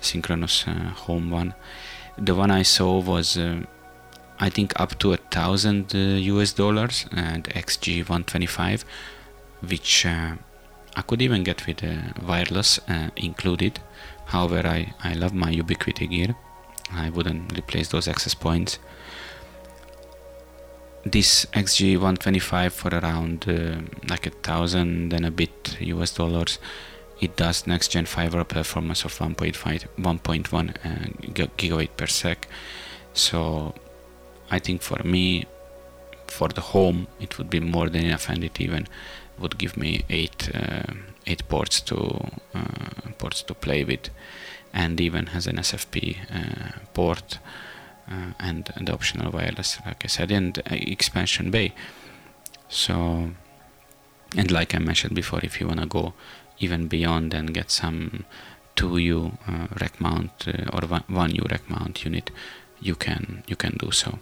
synchronous 0.00 0.66
uh, 0.66 0.90
home 1.06 1.30
one. 1.30 1.54
The 2.18 2.34
one 2.34 2.50
I 2.50 2.62
saw 2.62 3.00
was, 3.00 3.36
uh, 3.36 3.62
I 4.38 4.50
think, 4.50 4.78
up 4.80 4.98
to 5.00 5.12
a 5.12 5.16
thousand 5.16 5.94
US 5.94 6.52
uh, 6.52 6.56
dollars 6.56 7.06
and 7.12 7.44
XG 7.44 7.98
125, 7.98 8.84
which 9.68 10.06
uh, 10.06 10.34
I 10.96 11.02
could 11.02 11.22
even 11.22 11.44
get 11.44 11.66
with 11.66 11.82
wireless 12.26 12.80
included. 13.16 13.80
However, 14.26 14.66
I, 14.66 14.94
I 15.04 15.12
love 15.12 15.34
my 15.34 15.52
Ubiquiti 15.52 16.08
gear 16.10 16.34
I 16.92 17.10
wouldn't 17.10 17.56
replace 17.56 17.88
those 17.88 18.08
access 18.08 18.34
points. 18.34 18.78
this 21.10 21.46
XG125 21.52 22.72
for 22.72 22.88
around 22.90 23.48
uh, 23.48 23.80
like 24.08 24.26
a 24.26 24.30
thousand 24.30 25.12
and 25.12 25.24
a 25.24 25.30
bit 25.30 25.76
US 25.80 26.12
dollars. 26.12 26.58
It 27.20 27.36
does 27.36 27.66
next 27.66 27.92
gen 27.92 28.06
fiber 28.06 28.44
performance 28.44 29.04
of 29.04 29.16
1.5, 29.16 29.86
1.1 29.98 30.70
uh, 30.70 31.42
gigabit 31.56 31.96
per 31.96 32.06
sec. 32.06 32.48
So 33.14 33.74
I 34.50 34.58
think 34.58 34.82
for 34.82 35.02
me, 35.02 35.46
for 36.26 36.48
the 36.48 36.60
home, 36.60 37.06
it 37.20 37.38
would 37.38 37.48
be 37.48 37.60
more 37.60 37.88
than 37.88 38.04
enough, 38.04 38.28
and 38.28 38.44
it 38.44 38.60
even 38.60 38.86
would 39.38 39.56
give 39.56 39.76
me 39.76 40.04
eight 40.10 40.50
uh, 40.54 40.92
eight 41.26 41.48
ports 41.48 41.80
to 41.82 41.96
uh, 42.54 43.10
ports 43.18 43.42
to 43.42 43.54
play 43.54 43.84
with, 43.84 44.10
and 44.72 45.00
even 45.00 45.26
has 45.26 45.46
an 45.46 45.56
SFP 45.56 46.16
uh, 46.30 46.78
port 46.94 47.38
uh, 48.10 48.32
and 48.38 48.64
the 48.80 48.92
optional 48.92 49.32
wireless, 49.32 49.78
like 49.84 50.04
I 50.04 50.08
said, 50.08 50.30
and 50.30 50.60
expansion 50.66 51.50
bay. 51.50 51.72
So, 52.68 53.30
and 54.36 54.50
like 54.50 54.74
I 54.74 54.78
mentioned 54.78 55.14
before, 55.14 55.40
if 55.42 55.60
you 55.60 55.66
wanna 55.66 55.86
go 55.86 56.14
even 56.58 56.88
beyond 56.88 57.34
and 57.34 57.52
get 57.52 57.70
some 57.70 58.24
2U 58.76 59.38
uh, 59.48 59.66
rack 59.80 60.00
mount 60.00 60.48
uh, 60.48 60.64
or 60.72 60.80
1U 60.82 61.50
rack 61.50 61.68
mount 61.68 62.04
unit, 62.04 62.30
you 62.80 62.94
can 62.94 63.42
you 63.46 63.56
can 63.56 63.76
do 63.78 63.90
so. 63.90 64.18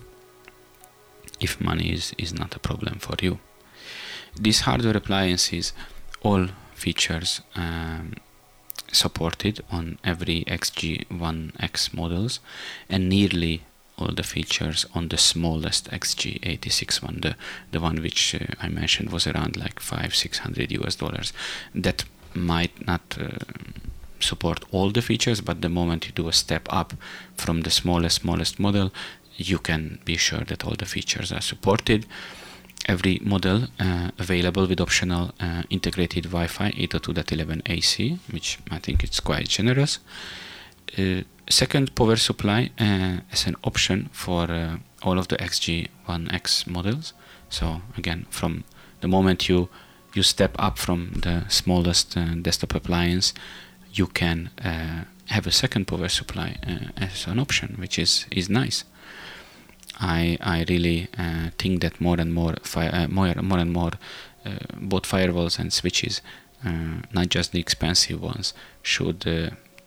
If 1.40 1.60
money 1.60 1.92
is, 1.92 2.14
is 2.16 2.32
not 2.32 2.54
a 2.54 2.60
problem 2.60 2.98
for 3.00 3.16
you. 3.20 3.38
These 4.40 4.60
hardware 4.60 4.96
appliances, 4.96 5.72
all 6.22 6.48
features 6.74 7.40
um, 7.56 8.14
supported 8.92 9.62
on 9.70 9.98
every 10.04 10.44
XG1X 10.44 11.94
models 11.94 12.40
and 12.88 13.08
nearly 13.08 13.62
all 13.96 14.12
the 14.12 14.22
features 14.22 14.86
on 14.94 15.08
the 15.08 15.16
smallest 15.16 15.90
XG86 15.90 17.02
one, 17.02 17.20
the, 17.20 17.36
the 17.70 17.80
one 17.80 18.02
which 18.02 18.34
uh, 18.34 18.38
I 18.60 18.68
mentioned 18.68 19.10
was 19.10 19.26
around 19.26 19.56
like 19.56 19.78
five, 19.80 20.14
six 20.14 20.38
hundred 20.38 20.72
US 20.72 20.96
dollars. 20.96 21.32
That 21.74 22.04
might 22.34 22.86
not 22.86 23.16
uh, 23.20 23.28
support 24.18 24.64
all 24.72 24.90
the 24.90 25.02
features, 25.02 25.40
but 25.40 25.60
the 25.60 25.68
moment 25.68 26.06
you 26.06 26.12
do 26.12 26.28
a 26.28 26.32
step 26.32 26.66
up 26.70 26.94
from 27.36 27.60
the 27.60 27.70
smallest, 27.70 28.22
smallest 28.22 28.58
model, 28.58 28.92
you 29.36 29.58
can 29.58 30.00
be 30.04 30.16
sure 30.16 30.40
that 30.40 30.64
all 30.64 30.74
the 30.76 30.86
features 30.86 31.30
are 31.32 31.40
supported. 31.40 32.06
Every 32.86 33.18
model 33.22 33.68
uh, 33.80 34.10
available 34.18 34.66
with 34.66 34.80
optional 34.80 35.32
uh, 35.40 35.62
integrated 35.70 36.24
Wi-Fi 36.24 36.70
802.11 36.72 37.62
AC, 37.66 38.18
which 38.30 38.58
I 38.70 38.78
think 38.78 39.02
it's 39.02 39.20
quite 39.20 39.48
generous. 39.48 40.00
Uh, 40.98 41.22
second 41.48 41.94
power 41.94 42.16
supply 42.16 42.70
uh, 42.78 43.18
as 43.32 43.46
an 43.46 43.56
option 43.64 44.08
for 44.12 44.50
uh, 44.50 44.76
all 45.02 45.18
of 45.18 45.28
the 45.28 45.36
XG1X 45.36 46.66
models. 46.66 47.14
So 47.48 47.82
again, 47.96 48.26
from 48.30 48.64
the 49.00 49.08
moment 49.08 49.48
you 49.48 49.68
you 50.14 50.22
step 50.22 50.54
up 50.60 50.78
from 50.78 51.10
the 51.22 51.44
smallest 51.48 52.16
uh, 52.16 52.34
desktop 52.40 52.74
appliance, 52.74 53.34
you 53.92 54.06
can 54.06 54.50
have 55.26 55.46
a 55.46 55.50
second 55.50 55.86
power 55.86 56.08
supply 56.08 56.56
as 56.96 57.26
an 57.26 57.40
option, 57.40 57.74
which 57.78 57.98
is 57.98 58.26
is 58.30 58.48
nice. 58.48 58.84
I 60.00 60.38
I 60.40 60.64
really 60.68 61.08
uh, 61.18 61.50
think 61.58 61.80
that 61.82 62.00
more 62.00 62.20
and 62.20 62.32
more 62.34 62.54
fi- 62.62 63.06
more 63.06 63.34
more 63.42 63.58
and 63.58 63.72
more 63.72 63.92
both 64.78 65.04
firewalls 65.04 65.58
and 65.58 65.72
switches, 65.72 66.20
not 67.12 67.28
just 67.30 67.52
the 67.52 67.60
expensive 67.60 68.20
ones, 68.20 68.52
should 68.82 69.24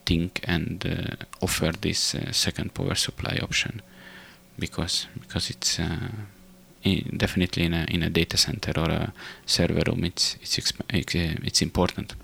think 0.07 0.39
and 0.43 0.85
uh, 0.85 1.25
offer 1.41 1.71
this 1.81 2.15
uh, 2.15 2.31
second 2.31 2.73
power 2.73 2.95
supply 2.95 3.37
option. 3.41 3.81
Because 4.57 5.05
because 5.21 5.49
it's 5.51 5.79
uh, 5.79 6.09
in 6.83 7.17
definitely 7.17 7.63
in 7.63 7.73
a 7.73 7.85
in 7.89 8.01
a 8.03 8.09
data 8.09 8.37
center 8.37 8.71
or 8.75 8.89
a 8.89 9.13
server 9.45 9.83
room 9.87 10.03
it's 10.03 10.37
it's 10.41 10.57
it's 10.89 11.61
important. 11.61 12.15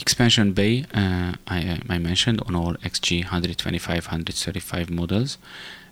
Expansion 0.00 0.52
bay 0.52 0.84
uh, 0.94 1.32
I, 1.46 1.80
I 1.88 1.98
mentioned 1.98 2.40
on 2.46 2.54
all 2.56 2.74
XG 2.82 3.22
125 3.24 4.06
135 4.06 4.90
models. 4.90 5.38
uh, 5.38 5.87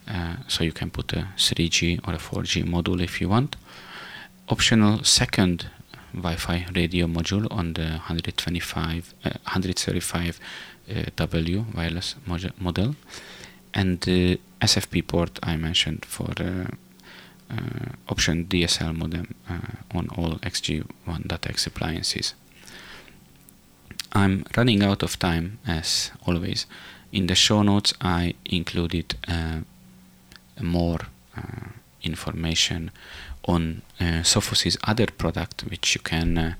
so 0.49 0.65
you 0.65 0.73
can 0.73 0.91
put 0.91 1.13
a 1.13 1.29
3G 1.37 2.07
or 2.07 2.15
a 2.15 2.19
4G 2.19 2.65
module 2.65 3.03
if 3.03 3.21
you 3.21 3.29
want 3.29 3.57
optional 4.49 5.03
second 5.05 5.67
Wi-Fi 6.15 6.67
radio 6.75 7.07
module 7.07 7.47
on 7.51 7.75
the 7.75 7.83
125, 7.83 9.15
uh, 9.25 9.31
135 9.45 10.41
uh, 10.89 11.03
W 11.17 11.65
wireless 11.75 12.15
model, 12.27 12.97
and 13.75 14.01
the 14.01 14.41
SFP 14.61 15.07
port 15.07 15.39
I 15.43 15.57
mentioned 15.57 16.05
for 16.05 16.31
uh, 16.41 16.69
uh, 17.51 17.93
option 18.09 18.47
DSL 18.47 18.97
modem 18.97 19.35
uh, 19.49 19.59
on 19.97 20.09
all 20.17 20.37
XG1.X 20.37 21.67
appliances. 21.67 22.35
I'm 24.13 24.47
running 24.57 24.83
out 24.83 25.03
of 25.03 25.19
time 25.19 25.59
as 25.67 26.11
always. 26.27 26.67
In 27.13 27.27
the 27.27 27.35
show 27.35 27.63
notes, 27.63 27.93
I 28.01 28.35
included 28.47 29.15
uh, 29.29 29.61
more 30.61 31.01
information 32.03 32.91
on 33.45 33.83
uh, 34.01 34.23
Sophos's 34.23 34.77
other 34.85 35.07
product, 35.07 35.63
which 35.63 35.95
you 35.95 36.01
can 36.01 36.39
uh, 36.39 36.55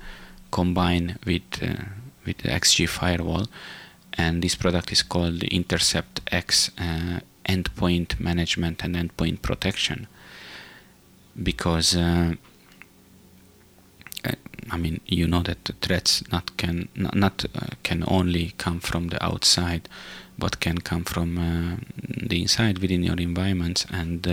combine 0.51 1.17
with 1.25 1.47
uh, 1.61 1.85
with 2.25 2.37
the 2.39 2.49
XG 2.49 2.87
firewall, 2.87 3.47
and 4.13 4.41
this 4.41 4.55
product 4.55 4.91
is 4.91 5.01
called 5.03 5.43
Intercept 5.43 6.21
X 6.31 6.71
uh, 6.77 7.19
Endpoint 7.47 8.19
Management 8.19 8.83
and 8.83 8.95
Endpoint 8.95 9.41
Protection, 9.41 10.07
because. 11.41 11.95
Uh, 11.95 12.33
uh, 14.25 14.31
I 14.69 14.75
mean, 14.75 14.99
you 15.05 15.27
know 15.27 15.43
that 15.43 15.69
threats 15.81 16.29
not 16.29 16.57
can 16.57 16.89
not, 16.93 17.15
not 17.15 17.45
can 17.83 18.03
only 18.05 18.53
come 18.57 18.81
from 18.81 19.07
the 19.07 19.23
outside, 19.23 19.87
but 20.37 20.59
can 20.59 20.77
come 20.77 21.03
from 21.03 21.35
the 22.05 22.41
inside 22.41 22.79
within 22.79 23.03
your 23.03 23.17
environments 23.17 23.85
and 23.89 24.27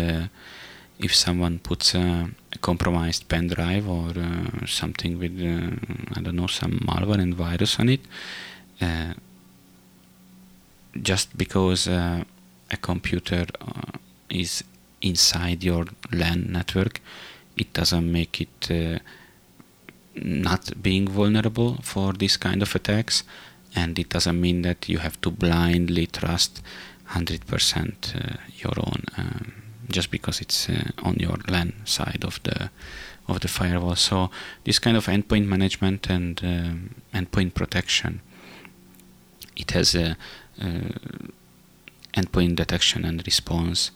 if 0.99 1.15
someone 1.15 1.59
puts 1.59 1.95
a, 1.95 2.31
compromised 2.61 3.29
pen 3.29 3.49
drive 3.49 3.89
or 3.89 4.11
uh, 4.17 4.65
something 4.67 5.19
with 5.19 5.39
uh, 5.41 6.17
I 6.17 6.23
don't 6.23 6.37
know 6.37 6.47
some 6.47 6.79
malware 6.89 7.21
and 7.21 7.35
virus 7.35 7.79
on 7.81 7.89
it, 7.89 8.01
uh, 8.81 9.15
just 11.03 11.37
because 11.37 11.89
uh, 11.89 12.25
a 12.71 12.77
computer 12.77 13.47
uh, 13.61 13.99
is 14.31 14.63
inside 15.03 15.63
your 15.65 15.87
LAN 16.13 16.53
network, 16.53 17.01
it 17.57 17.73
doesn't 17.73 18.11
make 18.11 18.41
it 18.41 18.71
uh, 18.71 18.99
not 20.15 20.81
being 20.81 21.09
vulnerable 21.09 21.79
for 21.83 22.13
this 22.13 22.37
kind 22.37 22.63
of 22.63 22.75
attacks, 22.75 23.25
and 23.75 23.99
it 23.99 24.09
doesn't 24.09 24.41
mean 24.41 24.63
that 24.63 24.89
you 24.89 24.99
have 24.99 25.21
to 25.23 25.31
blindly 25.31 26.07
trust 26.07 26.63
100% 27.11 28.39
your 28.63 28.73
own. 28.79 29.05
Um, 29.17 29.65
just 29.91 30.11
because 30.11 30.41
it's 30.41 30.69
uh, 30.69 30.91
on 31.03 31.17
your 31.17 31.37
LAN 31.49 31.75
side 31.85 32.25
of 32.25 32.43
the 32.43 32.71
of 33.27 33.41
the 33.41 33.49
firewall. 33.49 33.97
So 33.97 34.31
this 34.65 34.79
kind 34.79 34.97
of 34.97 35.07
endpoint 35.07 35.47
management 35.47 36.11
and 36.11 36.41
um, 36.45 36.95
endpoint 37.15 37.55
protection, 37.55 38.21
it 39.57 39.71
has 39.71 39.95
a, 39.95 40.17
a, 40.61 40.67
endpoint 42.13 42.57
detection 42.57 43.05
and 43.05 43.23
response. 43.25 43.91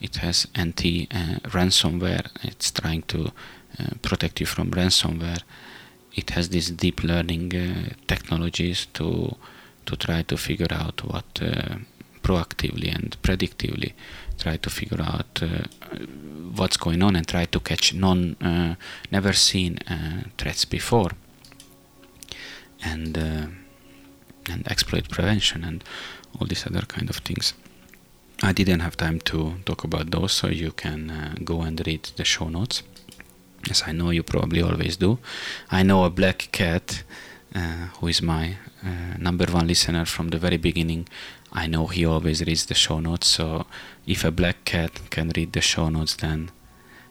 It 0.00 0.16
has 0.16 0.46
anti 0.54 1.08
uh, 1.10 1.40
ransomware. 1.50 2.28
It's 2.42 2.70
trying 2.70 3.02
to 3.08 3.32
uh, 3.78 3.94
protect 4.00 4.40
you 4.40 4.46
from 4.46 4.70
ransomware. 4.70 5.42
It 6.14 6.30
has 6.30 6.48
these 6.48 6.70
deep 6.70 7.02
learning 7.04 7.54
uh, 7.54 7.94
technologies 8.06 8.86
to 8.94 9.36
to 9.86 9.96
try 9.96 10.22
to 10.22 10.36
figure 10.36 10.70
out 10.70 11.02
what 11.04 11.24
uh, 11.42 11.76
proactively 12.22 12.94
and 12.94 13.16
predictively 13.22 13.92
try 14.38 14.56
to 14.56 14.70
figure 14.70 15.02
out 15.02 15.42
uh, 15.42 15.64
what's 16.54 16.76
going 16.76 17.02
on 17.02 17.16
and 17.16 17.26
try 17.26 17.44
to 17.46 17.60
catch 17.60 17.94
non 17.94 18.36
uh, 18.42 18.74
never 19.10 19.32
seen 19.32 19.78
uh, 19.88 20.22
threats 20.38 20.64
before. 20.64 21.10
And 22.82 23.16
and 24.48 24.66
exploit 24.68 25.08
prevention 25.08 25.64
and 25.64 25.84
all 26.38 26.46
these 26.46 26.66
other 26.66 26.82
kind 26.82 27.10
of 27.10 27.16
things. 27.16 27.54
I 28.42 28.52
didn't 28.52 28.80
have 28.80 28.96
time 28.96 29.20
to 29.20 29.56
talk 29.66 29.84
about 29.84 30.10
those 30.10 30.32
so 30.32 30.48
you 30.48 30.72
can 30.72 31.10
uh, 31.10 31.34
go 31.44 31.60
and 31.60 31.80
read 31.86 32.10
the 32.16 32.24
show 32.24 32.48
notes 32.48 32.82
as 33.68 33.82
I 33.86 33.92
know 33.92 34.10
you 34.10 34.22
probably 34.22 34.62
always 34.62 34.96
do. 34.96 35.18
I 35.70 35.82
know 35.82 36.04
a 36.04 36.10
black 36.10 36.48
cat 36.52 37.02
uh, 37.54 37.88
who 37.98 38.06
is 38.06 38.22
my 38.22 38.56
uh, 38.84 39.16
number 39.18 39.46
one 39.46 39.66
listener 39.66 40.04
from 40.04 40.28
the 40.28 40.38
very 40.38 40.56
beginning. 40.56 41.08
I 41.52 41.66
know 41.66 41.86
he 41.88 42.04
always 42.04 42.40
reads 42.42 42.66
the 42.66 42.74
show 42.74 43.00
notes, 43.00 43.26
so 43.26 43.66
if 44.06 44.24
a 44.24 44.30
black 44.30 44.64
cat 44.64 44.92
can 45.10 45.32
read 45.36 45.52
the 45.52 45.60
show 45.60 45.88
notes, 45.88 46.14
then 46.16 46.50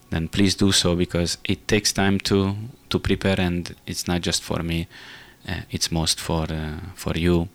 then 0.09 0.27
please 0.27 0.55
do 0.55 0.71
so 0.71 0.95
because 0.95 1.37
it 1.43 1.67
takes 1.67 1.93
time 1.93 2.19
to 2.19 2.55
to 2.89 2.99
prepare, 2.99 3.39
and 3.39 3.75
it's 3.85 4.07
not 4.07 4.21
just 4.21 4.41
for 4.41 4.63
me; 4.63 4.87
uh, 5.47 5.61
it's 5.71 5.91
most 5.91 6.19
for 6.19 6.47
uh, 6.49 6.79
for 6.95 7.17
you, 7.17 7.49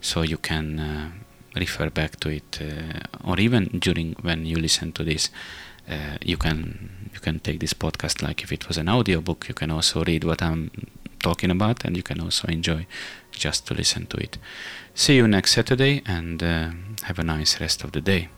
so 0.00 0.22
you 0.22 0.38
can 0.38 0.78
uh, 0.78 1.10
refer 1.56 1.90
back 1.90 2.20
to 2.20 2.28
it, 2.28 2.60
uh, 2.62 3.28
or 3.28 3.40
even 3.40 3.64
during 3.80 4.14
when 4.22 4.46
you 4.46 4.56
listen 4.56 4.92
to 4.92 5.04
this, 5.04 5.30
uh, 5.88 6.18
you 6.22 6.36
can 6.36 7.10
you 7.12 7.20
can 7.20 7.40
take 7.40 7.60
this 7.60 7.74
podcast 7.74 8.22
like 8.22 8.42
if 8.42 8.52
it 8.52 8.68
was 8.68 8.78
an 8.78 8.88
audiobook. 8.88 9.48
You 9.48 9.54
can 9.54 9.70
also 9.70 10.04
read 10.04 10.24
what 10.24 10.42
I'm 10.42 10.70
talking 11.22 11.50
about, 11.50 11.84
and 11.84 11.96
you 11.96 12.02
can 12.02 12.20
also 12.20 12.48
enjoy 12.48 12.86
just 13.32 13.66
to 13.66 13.74
listen 13.74 14.06
to 14.06 14.16
it. 14.16 14.38
See 14.94 15.16
you 15.16 15.28
next 15.28 15.52
Saturday, 15.52 16.02
and 16.06 16.42
uh, 16.42 16.70
have 17.04 17.18
a 17.18 17.24
nice 17.24 17.60
rest 17.60 17.84
of 17.84 17.92
the 17.92 18.00
day. 18.00 18.28